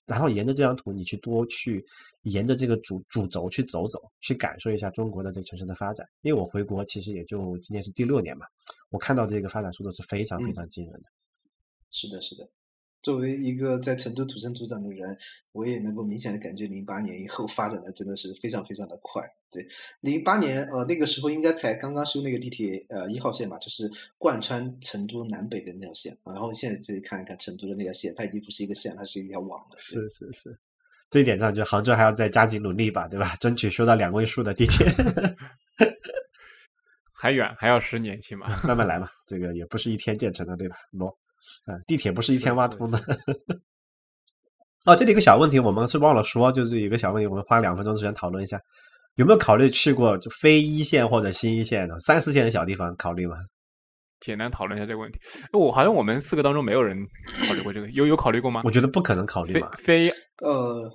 [0.05, 1.85] 然后沿着这张图，你去多去
[2.21, 6.07] 沿着这个主主轴去走走，去感受一下中国的这个城市的发展。
[6.21, 8.45] 因为我回国其实也就今年是第六年嘛，
[8.91, 11.09] 我看到这个发展速度是非常非常惊人的。
[11.91, 12.47] 是的，是的。
[13.01, 15.17] 作为一个在成都土生土长的人，
[15.51, 19.23] 我也能够明显的感觉零八年以后发展的真的是非常非常的快。
[19.49, 19.65] 对，
[20.01, 26.17] 零八年呃那个时候应该才刚刚修那个地铁呃一号线吧，就是贯穿成都南北的那条线。
[26.25, 29.77] 然后现在自己看一看成都的那条线，它已经不是一个线，它是一条网了。
[29.77, 30.57] 是是是，
[31.09, 33.37] 这一点上就杭州还要再加紧努力吧，对吧？
[33.39, 34.85] 争取修到两位数的地铁。
[37.13, 39.09] 还远，还要十年起码，慢慢来嘛。
[39.25, 40.75] 这个也不是一天建成的，对吧？
[40.93, 41.15] 喏。
[41.65, 42.99] 嗯，地铁不是一天挖通的。
[44.85, 48.57] 哦，这里一个小问题，我们是忘了说，就是有个小问题，我们花两分钟时间讨论一下，
[49.15, 52.95] 有没有考虑去过就非一线或者新一线的三四线的小地方？
[52.95, 53.35] 考虑吗？
[54.21, 55.19] 简单讨论一下这个问题。
[55.53, 56.97] 我好像我们四个当中没有人
[57.47, 58.61] 考虑过这个，有有考虑过吗？
[58.63, 59.73] 我觉得不可能考虑吧。
[59.77, 60.09] 非
[60.41, 60.89] 呃，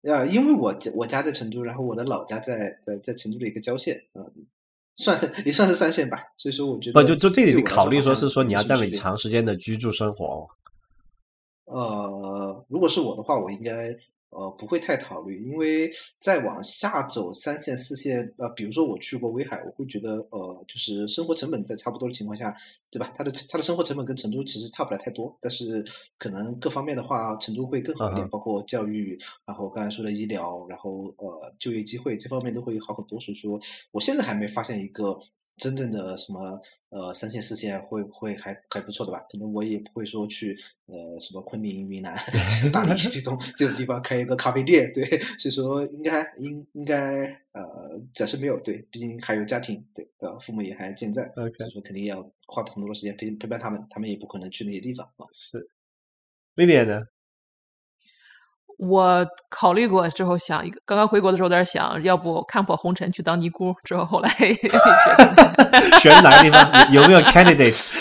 [0.00, 4.24] 呀，因为我我家在成都，然后我的老家在在在成都的一个郊县啊。
[4.96, 10.48] 算也算是三线吧，所以说我觉得不就就这里你考虑说是说你要在那里长时间的居住生活。
[11.64, 13.96] 呃，如果是我的话，我应该。
[14.30, 22.54] 呃，不会太考虑，因为再往下走三线四线，呃，比如说我去过威海，我会觉得，呃，就是生活成本在差不多的情况下，
[22.90, 23.12] 对吧？
[23.14, 25.84] 它的它的生活成本跟成都其实差不了太多，但是
[26.16, 33.20] 可能各方面的话，成都会更好一点，包括教育，然后刚才说的医疗，然后呃就业机会这方面都会好很多。
[33.20, 33.60] 所以说，
[33.90, 35.18] 我现在还没发现一个
[35.60, 39.20] 真正的什么呃三线四线会会还还不错的吧？
[39.28, 42.16] 可能我也不会说去呃什么昆明、云南、
[42.72, 45.04] 大理这种这种地方开一个咖啡店，对，
[45.38, 55.26] 所以说应该应应该呃暂时没有，对，毕竟还有家庭，对，呃父母也还健在，所以说肯定要花很多的时间陪陪伴他们，他们也不可能去那些地方啊。
[55.32, 55.68] 是，
[56.54, 57.02] 威廉呢？
[58.80, 63.74] 我考虑过之后想刚刚回国的时候在想，要不看破红尘去当尼姑。
[63.84, 64.30] 之后后来
[66.00, 66.90] 选哪个地方？
[66.92, 67.92] 有没有 candidates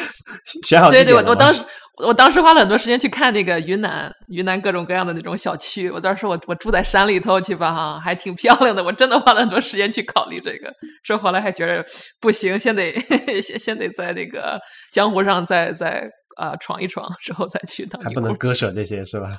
[0.66, 1.62] 选好对对，我我当时
[1.98, 5.92] 我当时花了很多时间去看那个云南，云南各种各样的那种小区。
[5.92, 8.82] 我当时我我住在山里头去吧，哈，还挺漂亮的。
[8.82, 10.72] 我真的花了很多时间去考虑这个。
[11.04, 11.86] 之后后来还觉得
[12.22, 12.94] 不行，先得
[13.44, 14.58] 先先得在那个
[14.94, 18.02] 江湖上再再啊闯一闯，之后再去当。
[18.02, 19.32] 还不能割舍这些是吧？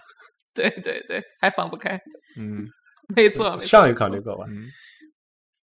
[0.54, 2.00] 对对对，还放不开。
[2.36, 2.66] 嗯，
[3.14, 3.58] 没错。
[3.60, 4.44] 上一考虑过吧？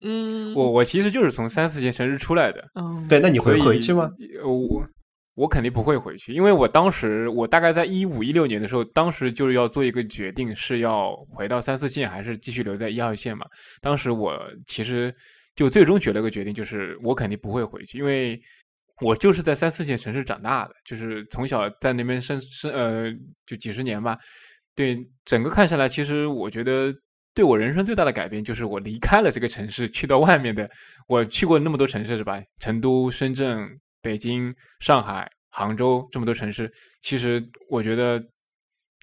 [0.05, 2.67] 嗯，我我其实就是从三四线城市出来的。
[2.75, 4.09] 嗯，对，那你会回去吗？
[4.43, 4.85] 我
[5.35, 13.45] 我肯定不会回去，因为我当时我大概在一五一六年的时候，当时就是要做一个决定，是要回到三四线还是继续留在一二线嘛。
[13.81, 15.15] 当时我其实
[15.55, 18.37] 就最终决了个决定，就是我肯定不会回去，因为
[19.01, 23.09] 我就是在三四线城市长大的，就是从小在那边生生呃，
[23.45, 24.19] 就几十年吧。
[24.75, 26.93] 对整个看下来，其实我觉得
[27.33, 30.69] 对我人生最大的改变就是我离开了这个城市，去到外面的。
[31.07, 32.41] 我去过那么多城市，是吧？
[32.59, 33.67] 成都、深圳、
[34.01, 36.71] 北京、上海、杭州这么多城市，
[37.01, 38.23] 其实我觉得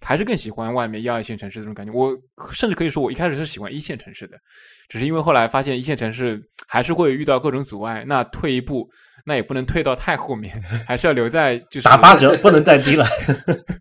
[0.01, 1.93] 还是更喜欢外面一二线城市这种感觉。
[1.93, 2.17] 我
[2.53, 4.37] 甚至可以说，我一开始是喜欢一线城市的，
[4.89, 8.05] 只是因为后来发现一线城市还是会遇到各种阻碍。
[8.07, 8.89] 那退一步，
[9.27, 10.59] 那也不能退到太后面，
[10.89, 13.07] 还是要留在就是打八折，不能再低了。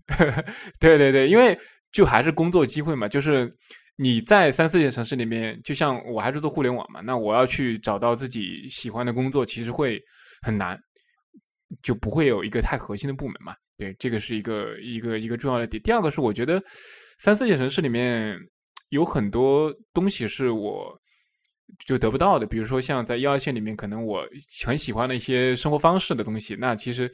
[0.79, 1.57] 对对对，因为。
[1.91, 3.51] 就还是工作机会嘛，就是
[3.95, 9.99] 你在三四线城市里面，就像我还是做互联网嘛，那我要去找到自己喜欢的工作，其实会
[10.41, 10.79] 很难，
[11.81, 13.55] 就不会有一个太核心的部门嘛。
[13.75, 15.81] 对，这个是一个一个一个重要的点。
[15.81, 16.61] 第二个是，我觉得
[17.17, 18.37] 三四线城市里面
[18.89, 20.95] 有很多东西是我
[21.85, 24.23] 就得不到的，比如说像在一二线里面，可能我
[24.65, 27.11] 很喜欢的一些生活方式的东西，那其实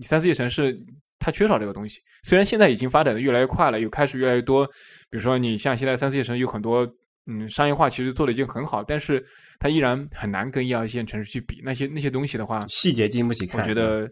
[0.00, 0.76] 三四线城市。
[1.18, 4.66] 它缺少这个东西，虽然现在已经发展的越来越快了，又开始越来越多。
[5.10, 6.86] 比如说，你像现在三四线城市有很多，
[7.26, 9.24] 嗯，商业化其实做的已经很好，但是
[9.58, 11.60] 它依然很难跟一二线城市去比。
[11.64, 13.60] 那些那些东西的话，细节经不起看。
[13.60, 14.08] 我觉得，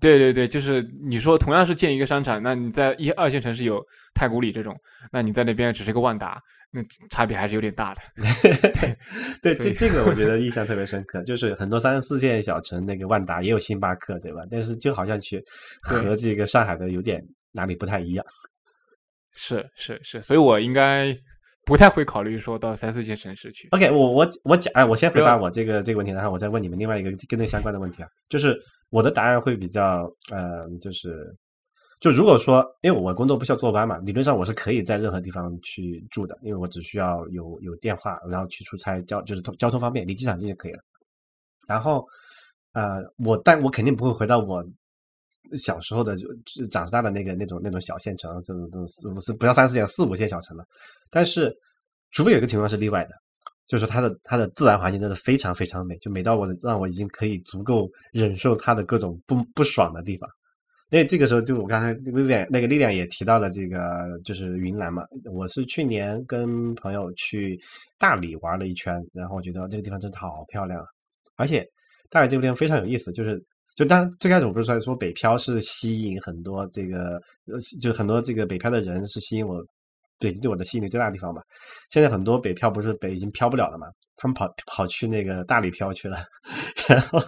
[0.00, 3.80] 对对对，就是你说同样是建一个商场，那你在一二线城市有
[4.14, 4.76] 太古里这种，
[5.12, 6.40] 那你在那边只是一个万达。
[6.76, 8.00] 那差别还是有点大的，
[9.40, 14.42] 对，这这个我觉得 印象特别深刻，就是很多三四线小城，那个万达也有星巴克，对吧？
[14.50, 15.42] 但是就好像去
[15.80, 18.26] 和这个上海的有点哪里不太一样。
[19.32, 21.16] 是是是，所以我应该
[21.64, 23.68] 不太会考虑说到三四线城市去。
[23.70, 28.54] OK，我我我讲，哎，我先回答我这个这个问题，然后我再问你们另外一个跟那相关的问题啊，就是
[28.90, 31.34] 我的答案会比较，呃，就是。
[31.98, 40.80] 就如果说，因为我工作不需要坐班嘛，理论上我是可以在任何地方去住的，因为我只需要有有电话，然后去出差交就是交通方便，离机场近就可以了。
[41.66, 42.06] 然后，
[42.72, 44.62] 呃，我但我肯定不会回到我
[45.54, 46.28] 小时候的就
[46.70, 50.64] 长大的那个那种那种小县城，这种这种四五四不要三四线四五线小城了。
[51.10, 51.50] 但是，
[52.10, 53.12] 除非有一个情况是例外的，
[53.66, 60.28] 就是它的它的自然环境真的非常非常美，就美到我让我已经可以足够忍受它的各种不不爽的地方。
[60.88, 65.02] 那这个时候，就我刚才威廉那个力量也提到了这个，就是云南嘛。
[65.32, 67.58] 我是去年跟朋友去
[67.98, 70.80] 大理玩了一圈，然后我觉得这个地方真的好漂亮，
[71.34, 71.66] 而且
[72.08, 73.12] 大理这个地方非常有意思。
[73.12, 73.42] 就是
[73.74, 77.20] 就当最开始我不是说说北漂是吸引很多这个，
[77.80, 79.60] 就很多这个北漂的人是吸引我
[80.20, 81.42] 北京对我的吸引力最大的地方嘛。
[81.90, 86.24] 现在很多北漂不是北京漂不了了嘛，他们跑跑去那个大理漂去了，
[86.88, 87.20] 然后。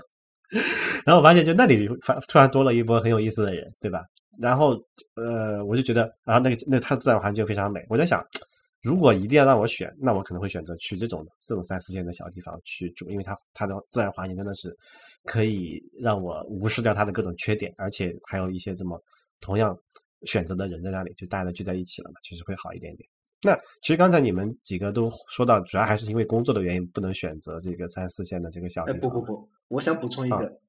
[1.09, 4.05] 然后我发现，就那里发突然多了一波很有意思的人，对吧？
[4.39, 4.79] 然后，
[5.15, 7.83] 呃，我就觉得，然后那个那它自然环境非常美。
[7.89, 8.23] 我在想，
[8.83, 14.77] 如果一定要让我选，那我可能会选择去这种这种三四线的小地方去住，因为它它的自然环境真的是
[15.25, 19.03] 可以让我无视掉它的各种缺点，而且还有一些这么
[19.41, 19.75] 同样
[20.27, 23.09] 选择的人在那里，就大家都聚在一起了嘛，其实会好一点点。
[23.43, 29.01] 那其实刚才你们几个都说到，主要还是因为工作的原因，不能选择这个三四线的这个小地方。
[29.01, 30.61] 不不不，我想补充一个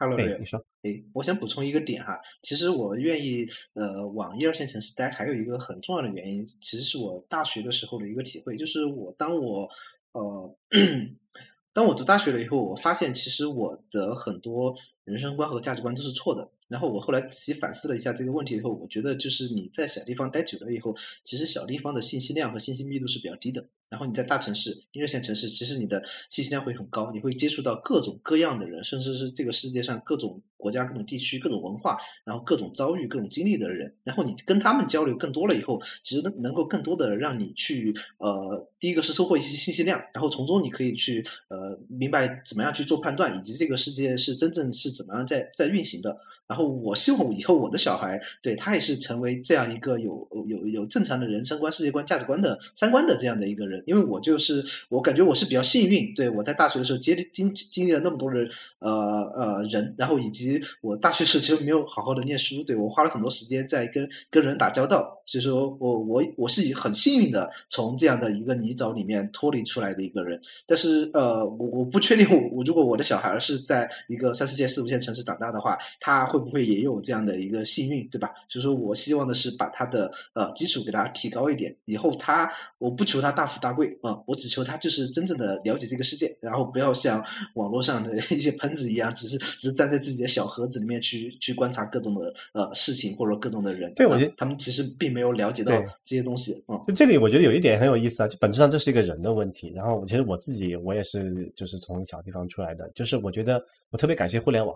[0.00, 9.68] ，Hello，你说，哎，我想补充一个点哈，其实我愿意呃往一二线城市待，还有一个很重要的原因，其实是我大学的时候的一个体会，就是我当我
[10.12, 10.56] 呃
[11.74, 14.74] 当我读大学了以后，我发现其实我的很多
[15.04, 16.50] 人生观和价值观都是错的。
[16.68, 23.66] 然后我后来仔细反思了一下这个问题以后，我觉得就是你在小地方待久了以后，其实小地方的信息量和信息密度是比较低的。
[23.90, 33.92] 然后你在大城市、一二线城市，其实你的信息量会很高，你会接触到各种各样的人，甚至是这个世界上各种国家、各种地区、各种文化，然后各种遭遇、各种经历的人。
[34.04, 46.16] 然后你跟他们交流更多了以后，其实能能够更多的让你去呃，第一个是收获一些信息量，然后从中你可以去呃明白怎么样去做判断，以及这个世界是真正是怎么样在在运行的。
[46.46, 53.79] 然后我希望以后我的小孩对他也是成为这样一个有有有正常的人生观、世界观、价值观的三观的这样的一个人。
[53.86, 58.38] 因为我就是我感觉我是比较幸运，对我在大学的时候接经经历了那么多的
[58.78, 58.90] 呃
[59.36, 70.40] 呃人，然后以及我大学时候其实没有好好的念书，对我花了很多时间在跟跟人打交道，所以说我我我是很幸运的从这样的一个泥沼里面脱离出来的一个人。
[70.66, 78.30] 但是呃，我我不确定我我如果我的小孩是在一个三四线、四五线城市长大的话，他会不会也有这样的一个幸运，对吧？
[78.48, 83.98] 所以说我希望的是把他的呃基础给他提高一点，以后他我不求他大富大贵。
[84.02, 93.92] 啊，我只求他就是真正的了解这个世界，然后不要像网络上的一些喷子一样，只是只是站在自己的小盒子里面去去观察各种的呃事情或者各种的人。
[93.94, 95.72] 对，我觉得他们其实并没有了解到
[96.04, 96.64] 这些东西。
[96.68, 99.72] 嗯，就这里我觉得有一点很有意思啊，就本质上这是一个人的问题。
[99.74, 104.74] 然后其实我自己我也是就是从小地方出来的，就是我觉得我特别感谢互联网。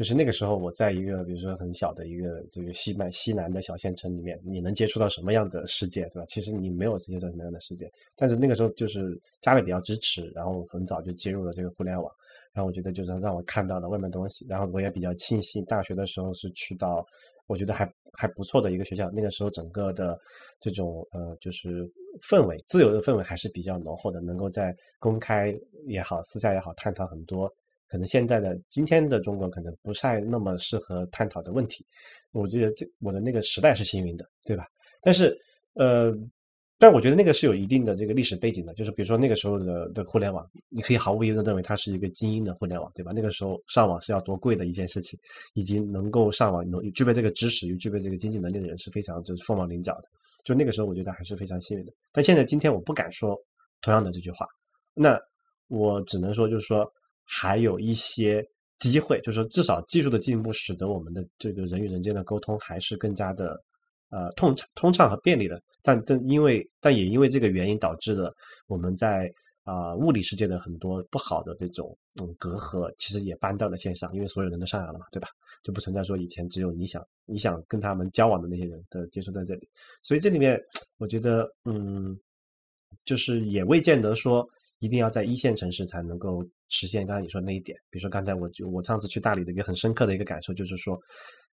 [0.00, 6.24] 就是那个时候，我在一个比如说很小的一个这个西南西南的小县城里面，你能接触到什么样的世界，对吧？
[6.26, 12.10] 其实你没有接触到什么样的世界，但是那个时候就是家里比较支持，然后很早就接入了这个互联网，
[12.54, 17.06] 然后我觉得就是让我看到了外面东西，然后我也比较庆幸大学的时候是去到
[17.46, 20.18] 我觉得还还不错的一个学校，那个时候整个的
[20.60, 21.86] 这种呃就是
[22.26, 27.52] 氛围自由的氛围还是比较浓厚的，能够在公开也好，私下也好探讨很多。
[27.90, 31.84] 可能现在的今天的中国可能不太那么适合探讨的问题，
[32.30, 34.64] 我觉得这我的那个时代是幸运的，对吧？
[35.02, 35.36] 但是，
[35.74, 36.14] 呃，
[36.78, 43.10] 但我觉得那个是有一定的这个历史背景的，就是比如说那个时候的的互联网，你可以毫无疑问的认为它是一个精英的互联网，对吧？
[43.12, 45.18] 那个时候上网是要多贵的一件事情，
[45.54, 50.04] 以及能够上网能具备这个知识又具备这个经济能力的人是非常就是凤毛麟角的。
[50.44, 51.92] 就那个时候，我觉得还是非常幸运的。
[52.12, 53.36] 但现在今天我不敢说
[53.82, 54.46] 同样的这句话，
[54.94, 55.18] 那
[55.68, 56.90] 我只能说就是说。
[57.32, 58.44] 还有一些
[58.80, 63.56] 机会，就是说，至少技术的进步使得我们的这个人与人间的沟通还是更加的
[64.10, 65.62] 呃通畅、通畅和便利的。
[65.80, 68.34] 但但因为但也因为这个原因，导致了
[68.66, 75.28] 我们在啊物理世界的很多不好的这种嗯隔阂，其实也搬到了线上，因为所有人都上来了嘛，对吧？
[75.62, 79.68] 就不存在说以前只有你想你想跟他们交往的那些人的接触在这里。
[80.02, 80.60] 所以这里面
[80.98, 82.18] 我觉得嗯，
[83.04, 84.44] 就是也未见得说。
[84.80, 87.78] 一定要在一线城市才能够实现刚才你说那一点。
[87.90, 90.98] 比如说刚才我就我上次去大理的一个很深刻的一个感受，就是说，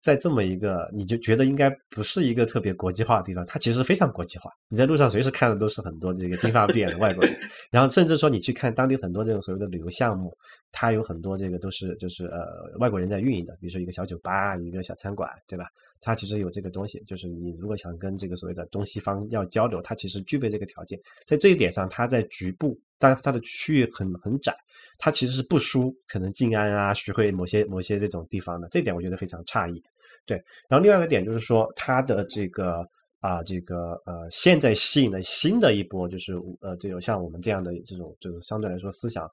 [0.02, 4.50] 在这么一个你就觉得应该不是一个特别国际化的地方，它其实非常国际化。
[4.68, 7.38] 你在路上随时看的都是很多这个金发碧眼的外国人，
[7.70, 10.34] 然后甚至说你去看当地很多这种所谓的旅游项目，
[10.72, 15.66] 它有很多这个都是就是呃外国人在运营的，比如说一个小酒吧、一个小餐馆，对吧？
[16.00, 20.98] 它其实有这个东西，就是你如果想跟这个所谓的东西方要交流，它其实具备这个条件。
[21.26, 24.56] 在这一点上，它在局部，但它的区域很很窄，
[24.98, 28.66] 它其实是不输可能静安啊、徐汇某些某些这种地方的。
[28.70, 29.82] 这点我觉得非常诧异。
[30.26, 30.36] 对，
[30.68, 32.86] 然后另外一个点就是说，它的这个
[33.20, 39.28] 啊，这个呃，现在吸引了新的一波，就是呃，这种像我们这样的这种，就是相对来说思想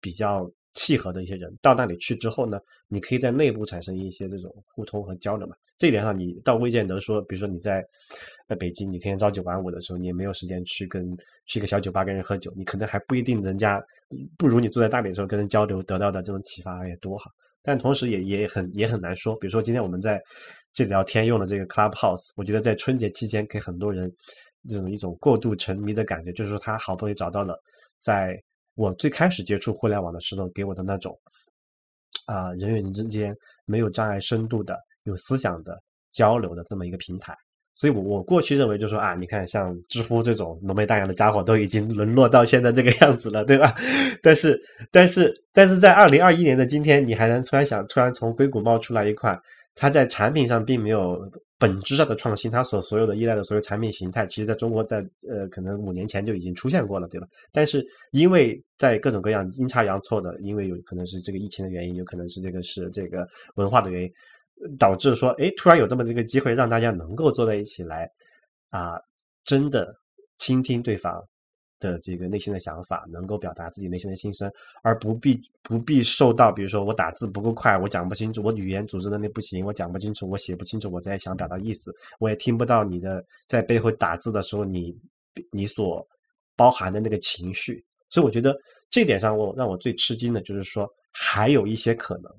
[0.00, 0.50] 比较。
[0.74, 5.54] 契合的一些人到那里去之后呢，你可以在内部产生一些这种互通和交流嘛。
[5.76, 7.82] 这一点上，你到魏建德说，比如说你在
[8.46, 11.16] 在北京，你天天朝九晚五的时候，你也没有时间去跟
[11.46, 13.82] 去一个小酒吧跟人喝酒，你可能还不一定人家
[14.36, 17.30] 不如你坐在大理的时候跟人交流得到的这种启发也多哈。
[17.62, 20.22] 但同时也也很也很难说，比如说今天我们在
[20.74, 24.12] 这聊天用的这个 Clubhouse，我觉得在春节期间给很多人
[24.68, 27.58] 这种一种过度沉迷的感觉，就是说他好不容易找到了
[28.00, 28.38] 在。
[28.74, 31.18] 我最开始接触互联网的时候，给我的那种
[32.26, 35.78] 啊，人与人之间没有障碍、深度的、有思想的
[36.12, 37.34] 交流的这么一个平台。
[37.74, 43.74] 所以，我我过去认为，就说啊，你看，像知乎这种浓眉大眼的家伙，都已经沦落到现在这个 样子了，对吧？
[44.22, 44.60] 但是，
[44.90, 49.38] 但是，但是在二零二一年的今天，你还能突然想，突然从硅谷冒出来一块，
[49.74, 51.18] 它在产品上并没有。
[51.60, 57.26] 本质上的创新，它所所有的依赖的所有产品形态，其实在中国在呃可能五年前就已经出现过了，对吧？
[57.52, 64.10] 但是因为在各种各样阴差阳错的，因为有可能是这个疫情的原因，有可能是这个是这个文化的原因，
[64.78, 68.10] 导致说，哎，突然有这么一个机会，让大家能够坐在一起来
[68.70, 68.98] 啊，
[69.44, 69.94] 真的
[70.38, 71.22] 倾听对方，
[71.80, 74.48] 的这个内心的想法，能够表达自己内心的心声，
[74.82, 84.96] 而不必不必受到，比如说我打字不够快，我讲不清楚，我语言组织能力不行，我讲不清楚，我写不清楚我在想表达意思，我也听不到你的在背后打字的时候你
[85.50, 86.06] 你所
[86.54, 87.84] 包含的那个情绪。
[88.08, 88.56] 所以我觉得
[88.90, 92.30] 这点上，我让我最吃惊的就是说，还有一些可能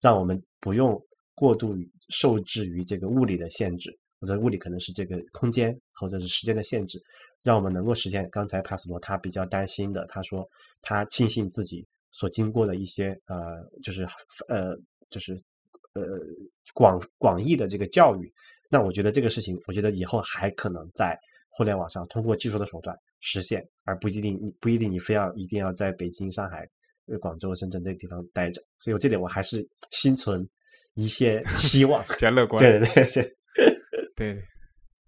[0.00, 1.00] 让我们不用
[1.34, 1.76] 过度
[2.08, 3.96] 受制于这个物理的限制。
[4.22, 7.02] 或者物理可能是这个空间或者是时间的限制，
[7.42, 10.06] 让我们能够实现刚才帕斯罗他比较担心的。
[10.06, 10.48] 他说
[10.82, 13.36] 他庆幸自己所经过的一些呃，
[13.82, 14.06] 就是
[14.48, 14.76] 呃，
[15.10, 15.34] 就是
[15.94, 16.02] 呃
[16.74, 18.32] 广广义的这个教育。
[18.68, 21.18] 那我觉得这个事情，我觉得以后还可能在
[21.48, 26.68] 互联网上通过技术的手段实现，而不一定不一定你非要一定要在北京、上海、
[27.20, 28.62] 广州、深圳这个地方待着。
[28.78, 30.48] 所以我这点我还是心存
[30.94, 32.62] 一些希望， 比较乐观。
[32.62, 33.36] 对对对。
[34.14, 34.42] 对，对，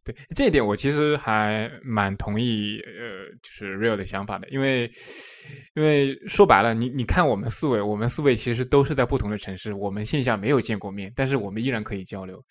[0.05, 4.91] 对这一点我其实还蛮同意，呃，就是 real 的想法的，因为，
[5.75, 12.43] 因为说白了，你你看我们四位，我们四位其实都是在不同的城市，我们线下没有见过面，但是我们依然可以交流。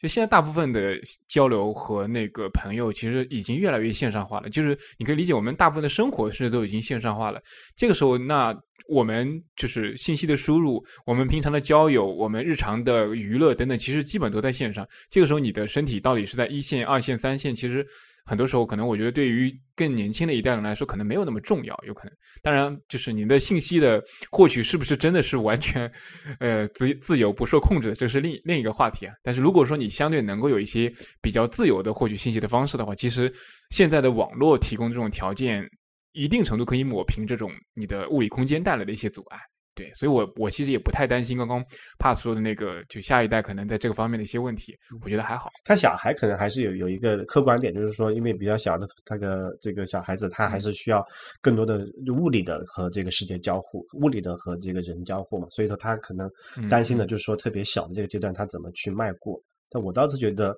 [0.00, 0.98] 就现在大部分的
[1.28, 4.48] 交流和那个朋友，其实已经越来越线上化了。
[4.48, 7.42] 就是你可以理解，我们大部分的生活是都已经线上化了。
[7.76, 8.54] 这个时候，那
[8.88, 14.88] 我们就是信息的输入，我们平常的交友，我们日常的娱乐等等，其实基本都在线上。
[15.10, 17.86] 这个时候，你的身体到底是在一线、二线、三线，其实。
[18.24, 21.78] 很多时候，可能我觉得对于更年轻的一代人来说，可能没有那么重要。
[21.86, 22.12] 有可能，
[22.42, 25.90] 当然，就是你的信息的获取是不是真的是完全，
[26.38, 29.14] 呃，自自由不受控制的，这是另另一个话题啊。
[29.22, 33.32] 但是如果说你相对能够有一些比较自由的获取信息的方式的话，其实
[33.70, 35.68] 现在的网络提供这种条件，
[36.12, 39.38] 一定程度可以抹平这种你的物理空间带来的一些阻碍。
[39.74, 41.64] 对，所以，我我其实也不太担心刚刚
[41.98, 45.48] 帕说的那个，就下一代可能在这个方面的一些问题，我觉得还好。
[45.64, 51.02] 他小孩可能还是有有一个客观点，就是说，因为比较小的那个这个小孩子，他还是需要
[51.40, 56.30] 更多的物理的和这个世界交互，物理的和这个人交互嘛，所以说他可能
[56.68, 59.40] 担心的就是说，特别小的这个阶段，他怎么去迈过。
[59.70, 60.54] 但我倒是觉得。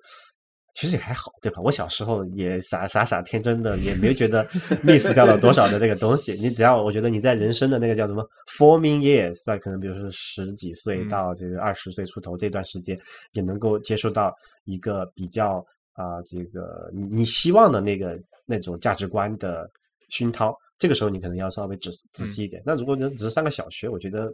[0.75, 1.61] 其实也还好，对吧？
[1.61, 4.43] 我小时候也傻傻傻天真的，也没有觉得
[4.83, 6.33] miss 掉了多少的那个东西。
[6.33, 8.27] 你只要我觉得你在人生的那个叫什么
[8.59, 9.57] forming years，吧？
[9.59, 12.99] 可能比如说十几岁到这个二十岁出头这段时间，
[13.33, 19.71] 也能够接受到一个比较啊，这个你你希望的那个那种价值观的
[20.09, 20.57] 熏陶。
[20.79, 22.63] 这个时候你可能要稍微仔仔细一点。
[22.65, 24.33] 那如果你只是上个小学，我觉得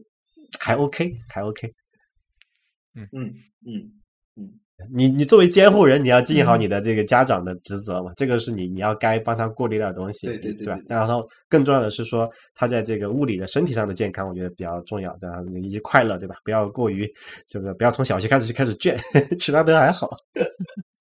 [0.61, 1.71] 还 OK，还 OK。
[2.95, 3.35] 嗯嗯
[3.67, 3.93] 嗯
[4.37, 4.61] 嗯。
[4.93, 8.13] 你你作为监护人，你要尽好你的这个家长的职责嘛？
[8.17, 10.81] 这个是你你要该帮他过滤掉东西，对对对，吧？
[10.87, 15.39] 然后更重要的是说，他在这个物理的身体上的健康，我觉得比较重要，对吧？
[15.61, 16.37] 以及快乐，对吧？
[16.45, 17.13] 不要过于
[17.49, 18.97] 这个，不要从小学开始就开始卷，
[19.37, 20.17] 其他都还好。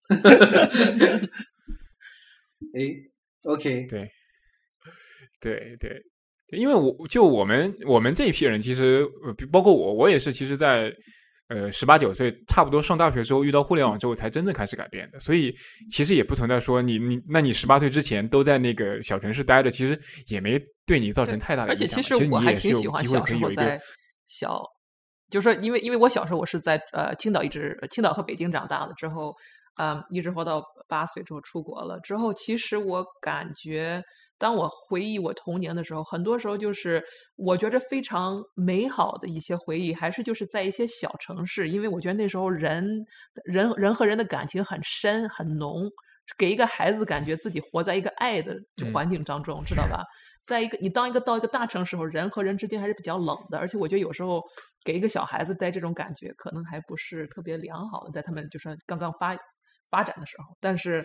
[2.73, 2.82] 哎
[3.43, 4.09] ，OK，对，
[5.39, 6.01] 对对，
[6.57, 9.07] 因为我就我们我们这一批人，其实
[9.51, 10.91] 包括我，我也是，其实，在。
[11.49, 15.19] 呃，十八九岁，差不多上大学之后遇到互联网之后，才真正开始改变的。
[15.19, 15.55] 所以
[15.89, 21.85] 其实也不存在说你你，那你十八岁之前都在那个小城市待着，其实也没对你造成太大的影响。
[21.85, 23.79] 而且其实我还挺喜欢小时候在
[24.27, 24.61] 小，
[25.29, 29.33] 就是说，因为因为我小时候我是在呃青岛一直青岛和北京长大的，之后
[29.75, 31.97] 啊一直活到八岁之后出国了。
[32.01, 34.03] 之后其实我感觉。
[34.39, 37.03] 当我回忆我童年的时候，很多时候就是
[37.35, 42.88] 我觉着非常美好的一些回忆，还是就是在一些小城市，因为我觉得那时候人
[43.45, 45.89] 人人和人的感情很深很浓，
[46.38, 48.55] 给一个孩子感觉自己活在一个爱的
[48.93, 50.03] 环境当中，知道吧？
[50.45, 54.41] 在一个你当一个到一个大城市后，人和人之间还是比较冷的，而且我觉得有时候
[54.85, 59.35] 给一个小孩子带这种感觉，可能还不是特别良好的，在他们就是刚刚发
[59.89, 61.03] 发展的时候，但是，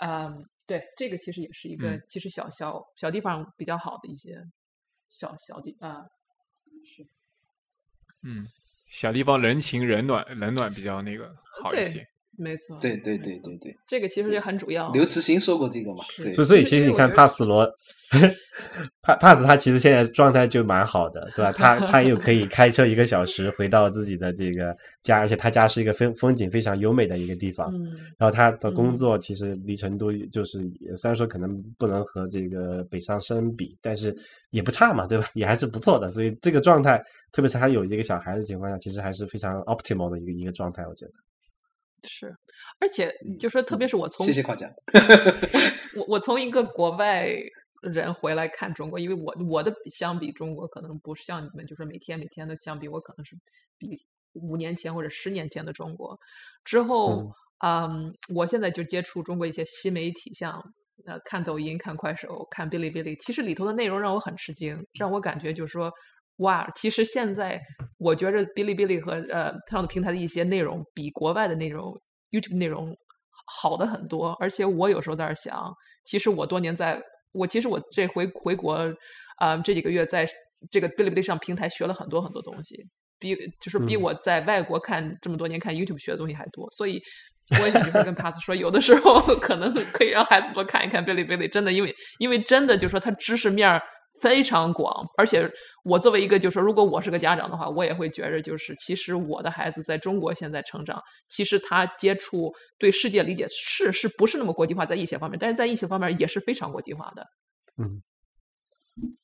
[0.00, 0.44] 嗯。
[0.72, 4.42] 对，这个其实也是一个，其实小小小地方比较好的一些
[5.10, 6.02] 小小地啊，
[6.82, 7.06] 是，
[8.22, 8.48] 嗯，
[8.86, 12.08] 小地方人情冷暖冷暖比较那个好一些。
[12.38, 14.90] 没错，对对对对对，这个其实也很主要。
[14.92, 16.02] 刘慈欣说过这个嘛？
[16.16, 17.70] 对，所以其实你看帕斯罗，
[19.02, 21.52] 帕帕斯他其实现在状态就蛮好的，对吧？
[21.52, 27.70] 他他又可以开车一个小时回到自己的这个家，而且他家是一个风风景非常优美的一个地方。
[27.74, 30.58] 嗯，然后他的工作其实离成都就是
[30.96, 34.16] 虽然说可能不能和这个北上深比，但是
[34.50, 35.28] 也不差嘛，对吧？
[35.34, 36.10] 也还是不错的。
[36.10, 36.98] 所以这个状态，
[37.30, 41.12] 特别是他有一个小孩的情况下，其实还是非常 optimal 的一个一个状态，我觉得。
[42.04, 42.34] 是，
[42.78, 44.70] 而且就说，特别是我从谢谢夸奖，
[45.96, 46.04] 我。
[46.12, 47.28] 我从一个国外
[47.80, 53.36] 人回来看中国，因为我我的相比中国可能不是像你们，就是每天每天的相比，我可能是
[53.78, 53.98] 比
[54.34, 56.18] 五年前或者十年前的中国。
[56.64, 57.32] 之后，
[57.64, 60.62] 嗯，我现在就接触中国一些新媒体，像
[61.06, 65.90] 呃，看抖音、看快手、看哔哩哔哩，其实里头的内容让我很吃惊，让我感觉就是说，
[66.42, 67.60] 哇，其实现在
[67.98, 71.92] 我觉着哔哩哔哩和呃这样的平台的一些内容，比国外的内容
[72.30, 72.94] YouTube 内容
[73.60, 74.36] 好的很多。
[74.40, 75.72] 而且我有时候在那想，
[76.04, 77.00] 其实我多年在，
[77.32, 78.76] 我其实我这回回国
[79.38, 80.28] 啊这几个月，在
[80.70, 82.76] 这个哔哩哔哩上平台学了很多很多东西，
[83.18, 87.02] 比就是比我在外国看这么多年看 YouTube 学的东西还多，所以。
[87.60, 93.68] 我也就是跟帕子说，有的时候 可能可以让孩子多看一看哔哩哔哩，真的，因为因为真的就是说他知识面
[94.22, 95.50] 非常广，而且
[95.84, 107.26] 我作为一个就是说，如果我是个家长的话，我也会觉着就是其实我的孩子在中国现在成长，其实他接触对世界理解是是不是那么国际化，在一些方面，但是在一些方面也是非常国际化的。
[107.82, 108.00] 嗯。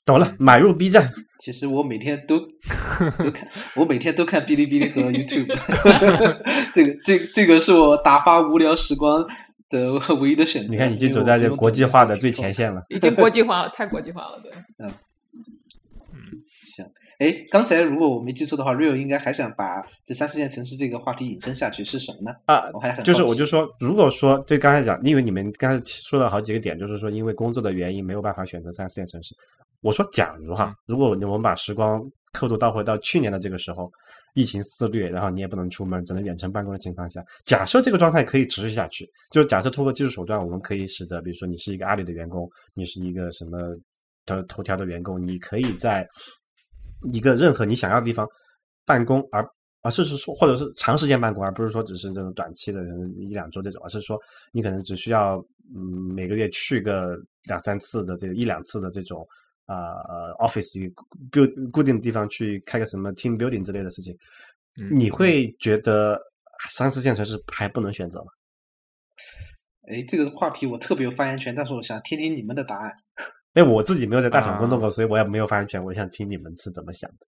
[0.07, 1.13] 懂了，买入 B 站。
[1.41, 3.47] 其实我每天都都看，
[3.77, 5.47] 我每天都看哔哩哔哩和 YouTube。
[6.73, 9.23] 这个这这个是我打发无聊时光
[9.69, 10.69] 的 唯一的选择。
[10.69, 12.83] 你看，已经走在这国际化的最前线了。
[12.89, 14.53] 已经国际化了，太国际化了，对。
[14.79, 14.89] 嗯
[16.13, 16.17] 嗯，
[16.65, 16.85] 行。
[17.19, 22.33] 哎，刚才如果我没记错的话，Rio 应该还想把这三四线城市这个话题引申下去，是什么呢？
[22.47, 29.35] 啊，我还很就是我就说，如果说对刚才讲，因为你们刚才说了好几个点，就是说因为工作的原因没有办法选择三四线城市。
[29.81, 32.01] 我说，假如哈，如果我们把时光
[32.33, 33.91] 刻度倒回到去年的这个时候，
[34.35, 43.59] 疫情肆虐，然后你也不能出门，只能远程办公的情况下，假设这个状态可以持续下去，就是假设通过技术手段，我们可以使得，比如说你是一个阿里的员工，你是一个什么
[44.27, 46.07] 头头条的员工，你可以在。
[47.13, 48.27] 一个任何你想要的地方
[48.85, 49.49] 办公，而
[49.83, 52.83] 而是是说，或者是长时间办公，而不是说只是这种短期的
[53.17, 54.19] 一两周这种，而是说
[54.51, 55.37] 你可能只需要
[55.77, 59.25] 嗯每个月去个两三次的这个一两次的这种
[59.69, 60.93] 啊呃 office
[61.31, 64.17] 固固定的地方去开个什么 team building 之类的事情，
[64.91, 66.21] 你会觉得
[66.71, 68.27] 三四线城市还不能选择吗？
[69.91, 72.93] 哎，这个话题我特别有发言权，但是我想听听你们的答案。
[73.55, 75.83] 因为我自己没有在大厂工作过，所以我也没有发言权。
[75.83, 77.27] 我想听你们是怎么想的。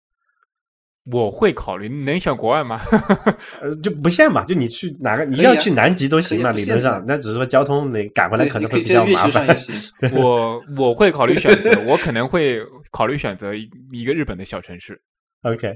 [1.05, 2.81] 我会考虑，能选国外吗？
[3.61, 6.51] 呃，就不限嘛，就你去哪个，你要去南极都行嘛。
[6.53, 9.47] 理论上，那只是说交通你赶回来可能会比较麻烦。
[10.13, 13.55] 我 我会考虑选择，我可能会考虑选择
[13.93, 15.01] 一个日本的小城市。
[15.43, 15.75] OK。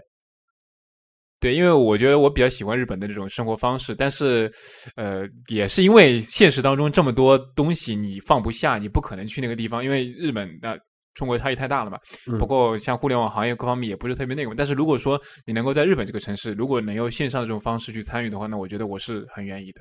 [1.41, 4.51] 对，因为我觉得我比较喜欢日本的这种生活方式，但是，
[4.97, 10.75] 呃，也是因为现实当中这么多东西你放不下，你不可能去那个地方，因为日本那
[11.14, 11.98] 中国差异太大了嘛。
[12.38, 19.80] 不过像互联网行业各方面也不是特别那个，但是如果说你能够在日本这个城市，如果能用线上的这种方式去参与的话，那我觉得我是很愿意的。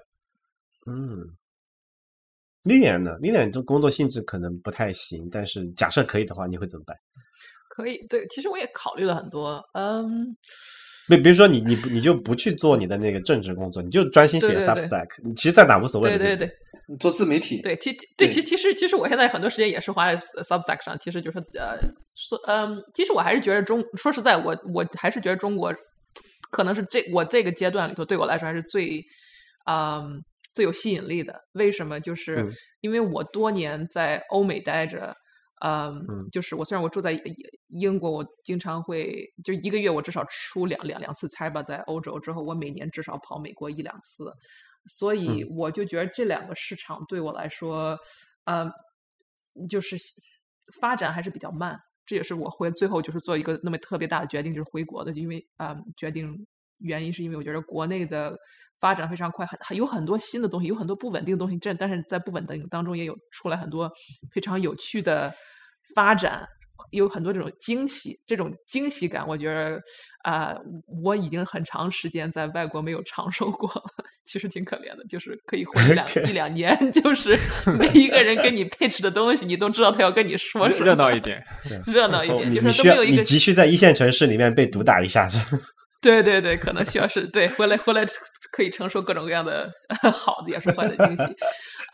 [0.86, 1.26] 嗯，
[2.64, 3.18] 历练呢？
[3.22, 6.96] 历练这工作性质可能不太行，但是假设可以的话，你会怎么办？
[7.70, 10.36] 可以，对，其实我也考虑了很多，嗯。
[11.10, 16.18] 比比如说你你你就不去做你的那个正职工作，你就专心写 Substack，你其实在哪无所谓。
[16.18, 16.58] 对对对，
[17.00, 17.62] 做自媒体。
[17.62, 21.78] 对，其对其其实其实我现在很多时间也是花在 Substack 上，其实就是呃
[22.16, 25.74] 说嗯，其实我还是觉得中说实在，我我还是觉得中国
[26.52, 29.04] 可能是这我这个阶段里头对我来说还是最
[29.66, 30.24] 嗯
[30.54, 31.40] 最有吸引力的。
[31.54, 32.00] 为什么？
[32.00, 35.16] 就是因为我多年在欧美待着。
[35.66, 37.18] 嗯，就是我虽然我住在
[37.70, 44.30] 英国，我经常会就一个月我至少出两两两次差吧，在欧洲之后，我每年至少跑美国一两次，
[44.88, 47.98] 所以我就觉得这两个市场对我来说，
[48.46, 48.70] 呃，
[49.70, 49.98] 就是
[50.80, 56.46] 发展还是比较慢，这也是我会最后就是做一个那么特别大的决定，就是回国的，因为啊，决定
[56.80, 58.38] 原因是因为我觉得国内的
[58.80, 63.92] 发展非常快，很还有很多新的东西，有很多不稳定的东西，这但是在不稳定当中也有出来很多
[64.32, 65.34] 非常有趣的。
[65.94, 66.48] 发展
[66.92, 69.82] 有很多这种惊喜，这种惊喜感，我觉得
[70.24, 70.58] 啊，
[71.04, 73.70] 我已经很长时间在外国没有 尝受过，
[74.26, 77.38] 其实挺可怜的，就是可以活一两一两年， 就是
[77.78, 81.44] 每一个人跟你配置的东西，你都知道他要跟你说什么，热闹一点，
[81.86, 85.38] 热闹一点，就是都没有一个你急需在一线城市里面被毒打一下，子
[86.02, 88.06] 对对对，可能需要是对回来回来
[88.52, 89.72] 可以承受各种各样的
[90.14, 91.24] 好的也是坏的惊喜。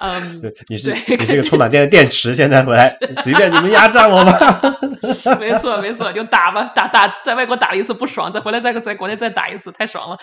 [0.01, 4.61] 嗯，你是你是个充满电的电池，现在回来随便你们压榨我吧。
[5.39, 10.17] 没错没错，就打吧，打打，在外国打了一次不爽，再回来再在国内再打一次，太爽了。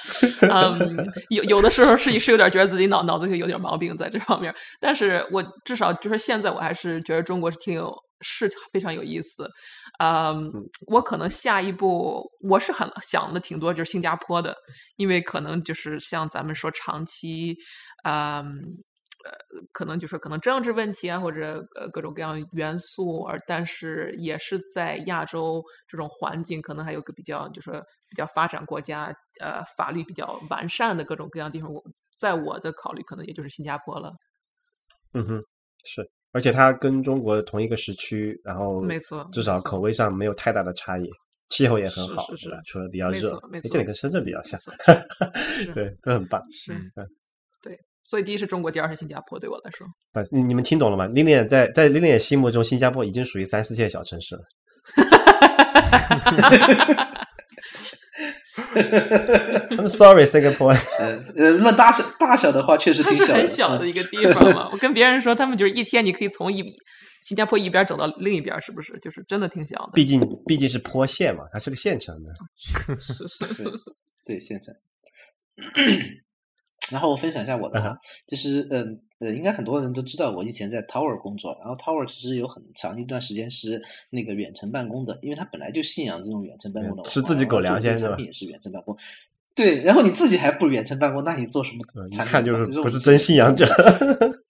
[0.50, 9.46] 嗯，有有的时候是是有点觉得自己脑脑子有点毛病在这方面，但是我至少就是现在我还是觉得中国是挺有是非常有意思。
[9.98, 10.50] 嗯，
[10.86, 14.54] 我可能下一步我是很想的挺多，就是新加坡的，
[14.96, 17.54] 因为可能就是像咱们说长期，
[18.04, 18.50] 嗯。
[19.26, 27.72] 呃，可能就是可能政治问题啊，或者呃各种各样元素，而但是也是在亚洲这种环境，可能还有个比较，就是
[28.08, 31.72] 比较发展国家，呃，法律比较完善的各种各样地方。
[31.72, 31.82] 我
[32.16, 34.12] 在我的考虑，可能也就是新加坡了。
[35.14, 35.40] 嗯哼，
[35.84, 36.08] 是。
[36.32, 41.10] 而且它跟中国同一个时区，然后没错至少口味上没有太大的差异，
[41.48, 42.60] 气候也很好，是是是吧？
[42.66, 44.60] 除了比较没热错没，错哎这里跟深圳比较像
[45.74, 46.42] 对，都很棒。
[46.52, 47.08] 是嗯
[48.08, 49.84] 所以第一是中国，第二是新加坡，对我来说。
[50.12, 51.06] 啊，你你们听懂了吗？
[51.08, 54.42] 琳琳在在琳琳心目中，新加坡已经属于三四线小城市了。
[59.76, 60.78] I'm sorry, Singapore。
[60.98, 64.68] 呃呃，论大小大小的话，确实挺小的，很小的嗯一个地方嘛。
[64.72, 66.62] 我跟别人说，他们就是一天你可以从一
[67.24, 68.96] 新加坡一边走到另一边，是不是？
[69.00, 69.90] 就是真的挺小的。
[69.94, 72.30] 毕竟毕竟是坡县嘛，它是个县城的。
[73.00, 73.64] 是是是
[74.24, 74.72] 对，县城。
[76.90, 88.96] 然后我分享一下我的哈，就是嗯呃应该很多人都知道，我以前在 Tower 工作，然后 Tower 其实有很长一段时间是那个远程办公的，因为他本来就信仰这种远程办公的文化，吃自己狗粮先是吧产品也是远程办公。
[89.54, 92.32] 对，然后你自己还不远程办公，那你做什么呃一产品？
[92.32, 93.66] 看就是不是真信仰者。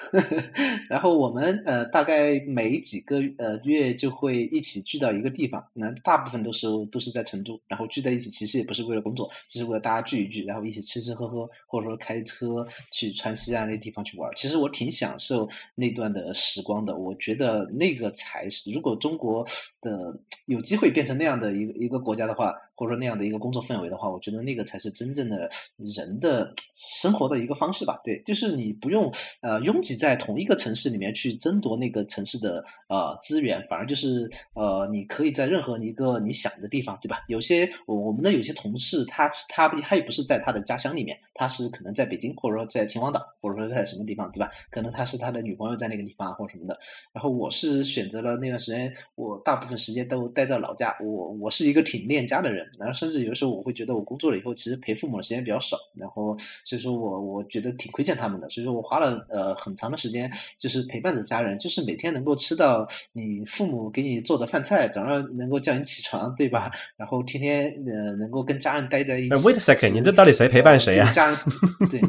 [0.88, 14.30] 然后我们呃大概每几个呃月就会一起聚到一个地方，那大部分都是都是在成都，然后聚在一起其实也不是为了工作，只是为了大家聚一聚，然后一起吃吃喝喝，或者说开车去川西啊那地方去玩。
[14.36, 19.46] 其实我挺享受那段的时光的，我觉得那个才是如果中国
[19.80, 25.46] 的有机会变成那样的一个一个国家的话，或者说那样的一个工作氛围的话，我觉得那个才是真正的
[25.76, 28.00] 人的生活的一个方式吧。
[28.02, 29.12] 对，就是你不用
[29.42, 37.22] 呃拥挤在同一个城市里面去争夺那个城市的呃资源，反而就是呃你可以在任何一个你想的地方，对吧？
[37.28, 44.50] 有些我我们的有些同事，他他他也不是在他的家乡里面，他是可能在北京，或者说在秦皇岛，或者说在什么地方，对吧？
[44.70, 46.78] 可能他是他的女朋友在那个地方或者什么的。
[47.12, 50.96] 然后我是选择了那段时间，我大部分时间都待在老家。
[51.02, 66.70] 我我是一个挺恋家的人，然后甚至有的时候我会觉得我工作了以后，其实陪父母的时间比较少，然后所以说我我觉得挺亏欠他们的，所以说我花了呃很长的时间，就是陪伴着家人，就是每天能够吃到你父母给你做的饭菜，早上能够叫你起床，对吧？
[66.96, 69.34] 然后天天呃能够跟家人待在一起。
[69.34, 71.38] 哎 wait a second，你这到底谁陪伴谁呀呃家人
[71.90, 72.00] 对。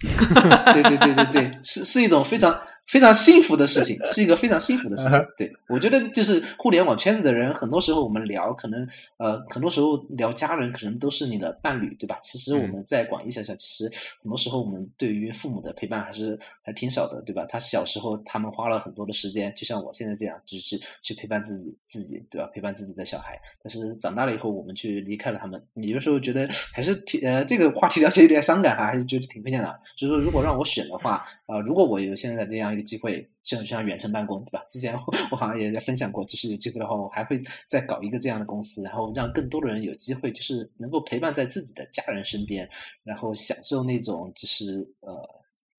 [0.00, 2.56] 对对对对对，是是一种非常
[2.88, 5.12] 非常幸福的事情，是一个非常幸福的事情。
[5.36, 8.88] 对我觉得就是互联网圈子的人，很多时候我们聊，可能
[9.18, 12.18] 呃，很多时候聊家人，可能都是你的伴侣，对吧？
[12.22, 13.90] 其实我们在广义想想，其实
[14.22, 17.44] 很多时候我们对于父母的陪伴还是还挺少的，对吧？
[17.46, 22.48] 他小时候他们花了很多的时间，就像我现在这样，就是去陪伴自己自己，对吧？
[22.54, 23.38] 陪伴自己的小孩。
[23.62, 29.78] 但是长大了以后，我们去离开了他们，你有时候觉得还是挺呃，这个话题聊起来有点伤感哈，还是觉得挺费劲的。
[29.94, 34.64] 就是说，如果让我选的话，呃，如果我有现在这样一个机会，像像远程办公，对吧？
[34.70, 37.38] 之前我我好像也在分享过，就是有机会的话，我还会
[37.68, 42.66] 再搞一个这样的公司，然后让更多的人有机会，就是能够陪伴在自己的家人身边，
[43.02, 45.14] 然后享受那种就是呃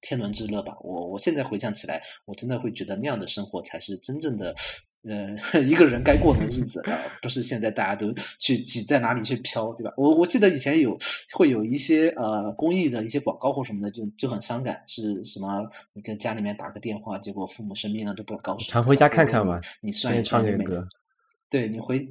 [0.02, 0.78] 天伦之乐吧。
[0.82, 4.54] 我我现在回想起来，我真的会觉得那样的生活才是真正的。
[5.10, 9.92] 呃，一个人该过的日子，啊不是现在大家都去挤在哪里去飘，对吧？
[9.98, 10.96] 我我记得以前有
[11.34, 15.68] 会有一些呃公益的一些广告或什么的，就就很伤感，是什么？
[15.94, 18.66] 你跟家里面打个电话，结果父母生病了都不敢告诉你。
[18.66, 20.88] 常回家看看嘛你你算一算，你每这个歌
[21.50, 22.08] 对你回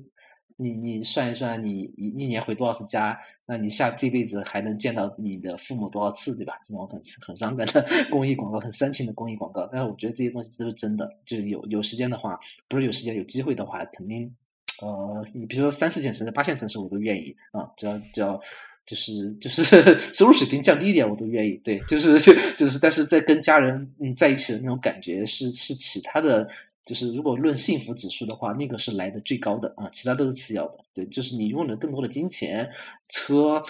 [0.58, 3.18] 你你算一算，你一一年回多少次家？
[3.46, 6.58] 那你下这辈子还能见到你的父母多少次，对吧？
[6.62, 9.66] 这种很很伤感的 公益广告，很煽情的公益广告。
[9.72, 14.34] 但是我觉得这些东西都是真的，就是有有时间的话，不是有时间有机会的话，肯定
[14.82, 18.40] 呃，你比如说三四线城市、八线城市，我都愿意啊，只要只要。
[18.88, 21.60] 就是就 是收入水平降低一点，我都愿意。
[21.62, 26.48] 对，就是就就是，但是在跟家人嗯在一起的那种感觉是是其他的，
[26.88, 30.78] 就是如果论幸福指数的话，那个是来的最高的啊，其他都是次要的。
[30.94, 32.66] 对，就是你拥有了更多的金钱、
[33.10, 33.62] 车，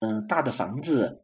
[0.00, 1.22] 嗯、大的房子，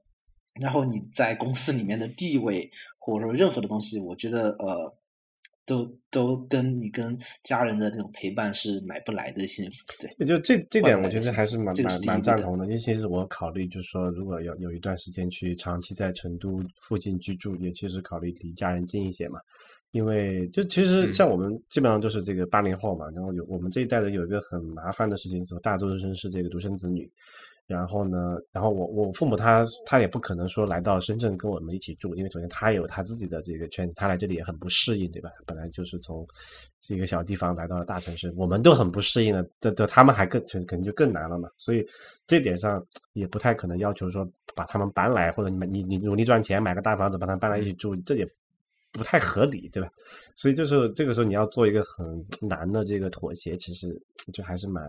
[0.59, 4.97] 然后你在公司里面的地位，或者说任何的东西，我觉得呃，
[5.66, 9.85] 都都跟你跟家人的这种陪伴是买不来的幸福。
[10.01, 12.66] 对，也就这这点，我觉得还是蛮蛮蛮赞同的。
[12.66, 19.39] 尤其是我考虑，就是说，如果有有一段时间去长期在成都附近居住，也其实考虑离家人近一些嘛。
[19.93, 27.09] 因为就其实嗯像我们基本上都是这个八零后嘛，然后有我们这一代人有一个很麻烦的事情，就大多数人是这个独生子女。
[27.64, 35.31] 然后呢，然后我我父母他他也不可能说来到深圳跟我们一起住，因为首先他有他自己的这个圈子，他来这里也很不适应，对吧？
[35.47, 36.27] 本来就是从
[36.89, 41.48] 一个小地方来到了大城市，我们都很不适应了，这这他们还更肯肯定就更难了嘛。
[41.56, 41.86] 所以
[42.27, 48.28] 这点上也不太可能要求说把他们搬来，或者你们你你努力赚钱买个大房子把他们搬来一起住，这也
[48.93, 49.89] 不太合理，对吧？
[50.36, 54.01] 所以就是这个时候你要做一个很难的这个妥协，其实
[54.32, 54.85] 就还是蛮，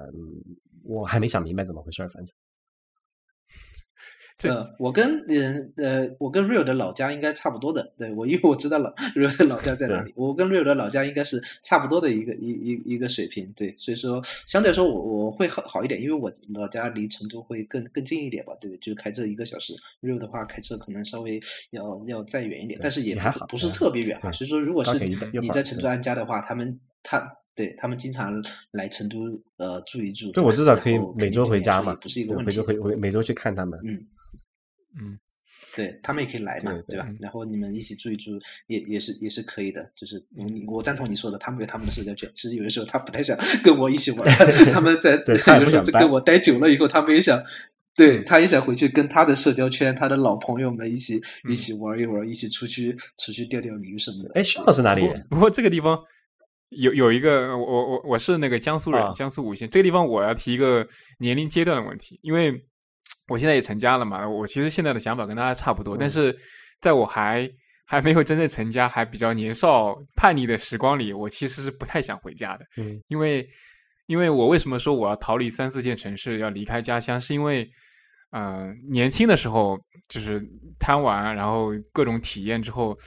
[0.84, 2.36] 我还没想明白怎么回事儿，反正。
[4.44, 7.94] 呃，我跟嗯呃，我跟 Real 的老家应该差不多的。
[7.98, 13.52] 对我，因为我知道老 Real 的老家在哪里，我跟 Real 的老家应该是差不多的一个一一一个水平。
[13.56, 18.54] 对，所以说相对来说我我会好好一点，因为我老家离成都会更更近一点吧。
[18.60, 19.74] 对，就开车一个小时。
[20.02, 21.40] Real 的话开车可能稍微
[21.72, 24.32] 要要再远一点，但是也还好，不是特别远啊。
[24.32, 27.38] 所以说，如果是你在成都安家的话，他们他。
[27.56, 32.46] 对他们经常来成都呃住一住，对我至少可以每周回家嘛，不是一个问题。
[32.48, 34.04] 每周回回每周去看他们，嗯
[35.00, 35.18] 嗯，
[35.76, 37.08] 对他们也可以来嘛，对吧？
[37.20, 38.32] 然后你们一起住一住
[38.68, 40.24] 也也是也是可以的，就是
[40.68, 42.30] 我赞同你说的，他们有他们的社交圈。
[42.36, 44.28] 其实有的时候他不太想跟我一起玩，
[44.72, 45.12] 他们在
[45.60, 47.42] 有的时候跟我待久了以后，他们也想，
[47.96, 54.32] 对他也想回去跟他的社交圈、他的老朋友们一起一起玩一玩，一起出去出去钓钓鱼什么的。
[54.36, 55.26] 哎，徐老师哪里人？
[55.30, 56.00] 不过这个地方。
[56.76, 60.84] 有有一个，我我我是那个江苏人，江苏吴县这个地方，我要提一个
[61.20, 62.66] 年龄阶段的问题，因为
[63.28, 66.38] 我现在也成家了嘛，我其实现在的想法跟大家差不多，但是
[66.82, 67.50] 在我还
[67.86, 73.48] 还没有真正成家，还比较年少叛逆的时光里，我其实是不太想回家的，嗯，因为
[74.08, 77.70] 因为我为什么说我要逃离三四线城市，要离开家乡，是因为
[78.32, 79.80] 嗯，年轻的时候
[80.10, 80.42] 就是
[80.80, 82.98] 贪玩，然后各种体验之后，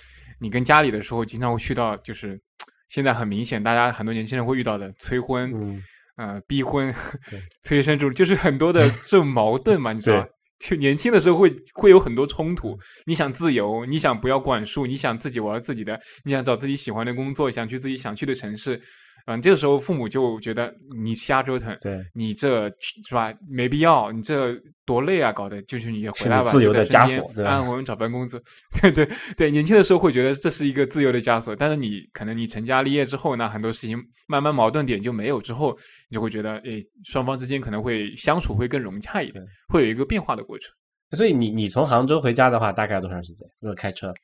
[0.40, 2.40] 你跟家里的时候，经常会去到就是。
[2.88, 5.82] 现在很明显，大家很多年轻人会遇到的催婚，嗯，
[6.16, 6.94] 呃，逼婚，
[7.62, 10.26] 催生这种，就是很多的这种矛盾嘛，你知道？
[10.58, 12.78] 就年轻的时候会会有很多冲突。
[13.04, 18.80] 你想自由，你想不要管束，你想自己玩自己的，你想找自己喜欢的工作，想去自己想去的城市。
[19.26, 23.34] 嗯，这个时候父母就觉得你瞎折腾，对，你这是吧？
[23.48, 24.54] 没必要，你这
[24.84, 28.40] 多累啊，搞的，就是你回来吧，自由的枷锁，对安稳找份工作，
[28.80, 35.76] 对对对，年轻的时候会觉得这是一个自由的枷锁，但是你可能你成家立业之后呢，很多事情慢慢矛盾点就没有，之后
[36.08, 40.72] 你就会觉得，哎，双方之间可能会相处会更融洽一点，会有一个变化的过程。
[41.16, 43.44] 所以你你从杭州回家的话，大概多长时间？
[43.60, 44.14] 如果开车，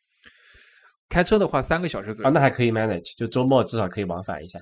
[1.09, 4.61] 开车的话三个小时左右，啊，那还可以 manage，就周末至少可以往返一下。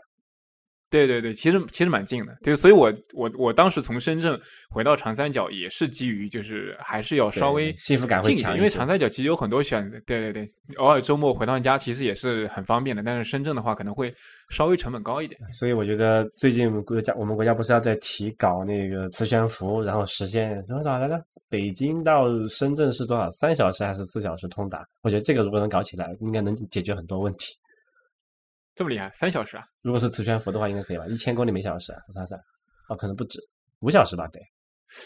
[0.91, 4.39] 对对对，其实其实蛮近的，对，所以我我我当时从深圳
[4.69, 10.49] 回到长三角也是基于就是还是要稍微幸福感会强因为长三角其实有很多选择，对对对，
[10.79, 14.13] 偶尔周末回趟家其实也是很方便的，但是深圳的话可能会
[14.49, 15.41] 稍微成本高一点。
[15.53, 21.25] 所以我觉得最近国家我们国家不是要在提搞那个磁悬浮，然后实现多少来着？
[21.49, 23.29] 北京到深圳是多少？
[23.31, 24.85] 三小时还是四小时通达？
[25.03, 27.57] 我觉得这个如果能搞起来，应该能解决很多问题。
[28.81, 29.65] 这么厉害，三小时啊！
[29.83, 31.07] 如果是磁悬浮的话，应该可以吧？
[31.07, 32.41] 一千公里每小时，啊我算算，
[32.89, 33.39] 哦，可能不止
[33.81, 34.27] 五小时吧？
[34.29, 34.43] 对，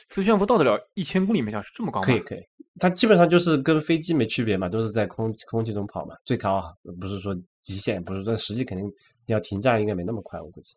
[0.08, 2.06] 磁悬浮到得了一千公里每小时，这么高吗？
[2.06, 2.38] 可以，可以。
[2.78, 6.14] 它基本上就是跟飞机没区别嘛，都是在空空气中跑嘛。
[6.24, 6.62] 最高
[7.00, 8.88] 不是说极限，不是，但实际肯定
[9.26, 10.76] 要停站，应该没那么快，我估计，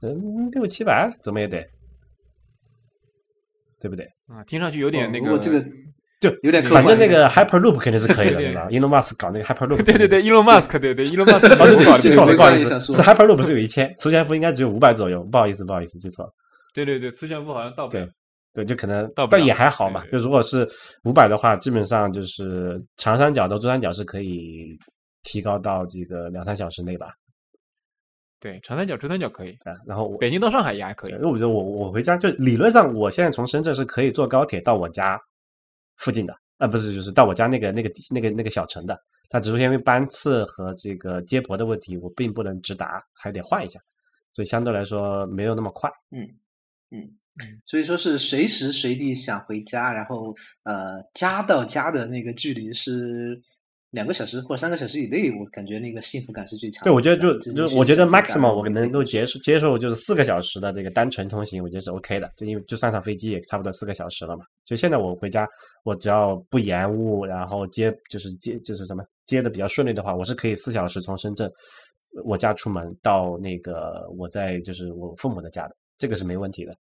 [0.00, 1.62] 嗯，六七百怎么也得，
[3.78, 4.06] 对不对？
[4.26, 5.62] 啊，听上去有点那个这个。
[6.20, 16.30] 就有点，反正那个 Hyperloop 肯定是可以的，对吧？Elon Musk 搞那个 Hyperloop，对对对，Elon Musk，对对，Elon Musk，哦，对，记错了，不好意思，是 Hyperloop 是有一千，磁悬浮应该只有五百左右，不好意思，不好意思，记错了。
[16.74, 18.08] 对对对，磁悬浮好像到不了，
[18.52, 20.04] 对，就可能，但也还好嘛。
[20.10, 20.68] 就如果是
[21.04, 24.76] 五百的话，基本上就是长三角到珠三角是可以
[25.22, 27.08] 提高到这个两三小时内吧。
[28.40, 31.12] 对，长三角、珠三角可以啊，然后北京到上海也还可以。
[31.12, 35.20] 因为我觉得我我回家就理论上，我现在从深圳是可以坐高铁到我家
[35.98, 36.34] 附近的。
[36.56, 43.78] 啊，不是，就是到我家那个那个那个那个小城的，他只是因为班次和这个接驳的问题，我并不能直达，还得换一下，
[44.32, 45.88] 所以相对来说没有那么快。
[46.10, 46.22] 嗯
[46.90, 46.98] 嗯
[47.40, 50.34] 嗯，所以说是随时随地想回家，然后
[50.64, 53.40] 呃，家到家的那个距离是。
[53.90, 56.84] 两个小时或者三个小时以内，我感觉那个幸福感是最强。
[56.84, 62.30] 对，我觉得就就我觉得 maximum 我能够接受接受就是四个小时的这个单程通行，我觉得是 OK 的。
[62.36, 64.44] 就因为就算上飞机也差不多四个小时了嘛。
[64.64, 65.48] 就现在我回家，
[65.84, 71.50] 我只要不延误，然后接就是接就是什么接的比较顺利的话，我是可以四小时从深圳
[72.24, 76.76] 我家出门到那个我在就是我父母的家的，这个是没问题的。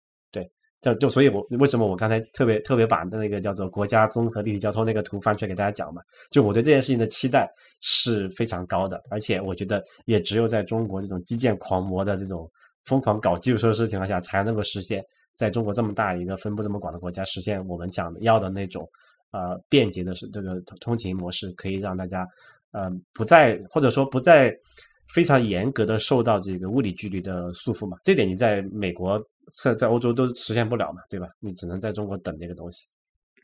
[0.82, 6.02] 就就所以，我为什么我刚才特别特别把那个叫做国家综合立体交通那个图翻出来给大家讲嘛？
[6.30, 7.50] 就我对这件事情的期待
[7.80, 12.48] 是非常高的，而且我觉得也只有在中国这种基建狂魔的这种
[12.84, 15.02] 疯狂搞基础设施的情况下，才能够实现
[15.34, 18.88] 在中国这么大一个分布这么广的国家，实现我们想要的那种
[19.32, 22.24] 呃便捷的是这个通勤模式，可以让大家
[22.72, 24.54] 呃不再或者说不再
[25.12, 27.96] 非常严格的受到这个物理距离的束缚嘛？
[28.04, 29.20] 这点你在美国。
[29.54, 31.28] 在在欧洲都实现不了嘛，对吧？
[31.40, 32.86] 你只能在中国等这个东西。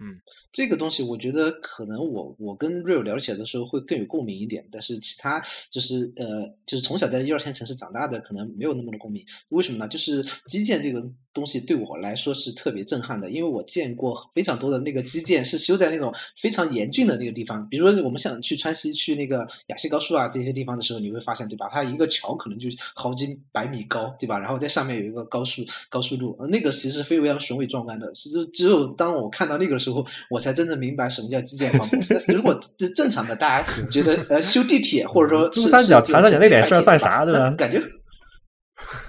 [0.00, 0.18] 嗯，
[0.50, 9.24] 这个东西我觉得可能我我跟 Real 聊起来的时候会更有共鸣一点，但是其他就是呃，就是从小在一二线城市长大的，可能没有那么的共鸣。
[9.50, 9.86] 为什么呢？
[9.86, 11.00] 就是基建这个
[11.32, 21.68] 东西对我来说是特别震撼的，因为我见过非常多的那个基建是修在那种非常严峻的那个地方，比如说我们想去川西去那个雅西高速啊这些地方的时候，你会发现对吧？
[21.72, 24.38] 它一个桥可能就好几百米高，对吧？
[24.38, 28.12] 然后在上面有一个高速高速路，那个其实非常雄伟壮观的。
[28.12, 31.98] 其实只有当我看到那个时候，我才真正明白什么叫基建狂魔。
[32.28, 37.50] 如果这正常的大家觉得呃修地铁或者说珠三角、长三角那点事儿算啥对吧？
[37.56, 37.82] 感觉。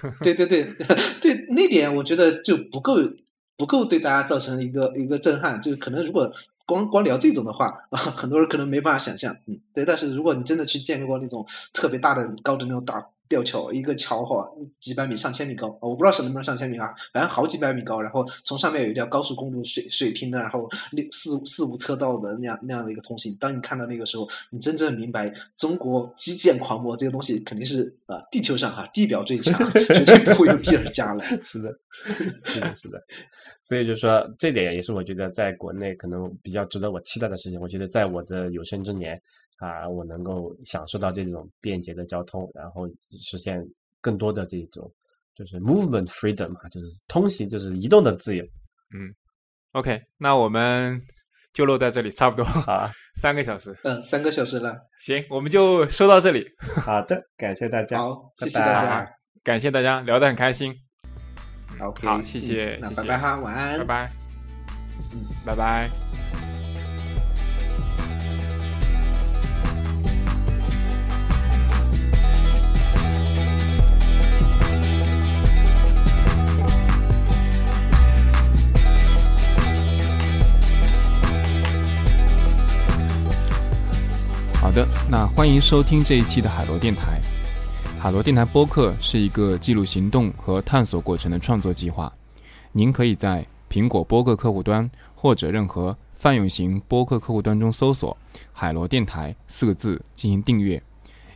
[0.22, 0.64] 对对对
[1.22, 2.98] 对，那点我觉得就不够
[3.58, 6.32] 不够对大家造成一个一个震撼，就可能如果
[6.66, 9.86] 光光聊这种的话啊，很多人可能没办法想象，嗯，对。
[9.86, 13.06] 但是如果你真的去见过那种特别大的高的那种大。
[13.30, 14.48] 吊桥一个桥哈，
[14.80, 18.00] 几百米、上千米高，我不知道是能不能上千米啊，反正好几百米高。
[18.02, 23.36] 然后从上面有一条高速公路，水水平的，然后六四四五车道的那样那样的一个通行。
[23.40, 31.24] 当你看到那个时候，你真正明白中国基建狂魔这个东西肯定是啊，地球上哈地表最强，绝对不会有第二家了。
[31.42, 31.74] 是的，
[32.44, 33.02] 是的，是的。
[33.64, 37.60] 所以就是说，这点也是我觉得在国内可能比较值得我期待的事情。
[37.60, 39.20] 我觉得在我的有生之年。
[39.58, 42.88] 啊，我能够享受到这种便捷的交通，然后
[43.20, 43.66] 实现
[44.02, 44.92] 更多的这种
[45.36, 48.44] 就是 movement freedom 嘛，就是通行，就是移动的自由。
[48.94, 49.14] 嗯
[49.72, 51.02] ，OK，那我们
[51.54, 54.76] 就录在这里，差不多啊，三个小时，嗯，三个小时了。
[55.00, 56.46] 行，我们就说到这里。
[56.82, 60.76] 好的，感谢大家，好，谢谢大家，感谢大家聊得很开心。
[61.80, 64.12] OK，好，谢谢，那拜拜哈，晚安，拜拜，
[65.14, 66.23] 嗯，拜拜。
[84.74, 87.22] 的，那欢迎收听这一期的海螺电台。
[88.00, 92.12] 海螺电台播客是一个记录行动和探索过程的创作计划。
[92.72, 98.18] 您可以在苹果播客客户端或者任何泛用型播客客户端中搜索
[98.52, 100.82] “海螺电台”四个字进行订阅，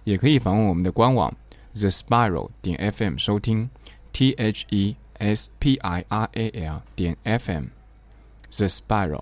[0.04, 1.32] 也可以访问我们的官网
[1.74, 3.70] the spiral 点 fm 收听
[4.12, 7.66] t h e s p i r a l 点 f m
[8.56, 9.22] the spiral。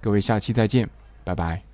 [0.00, 0.88] 各位，下期再见，
[1.24, 1.67] 拜拜。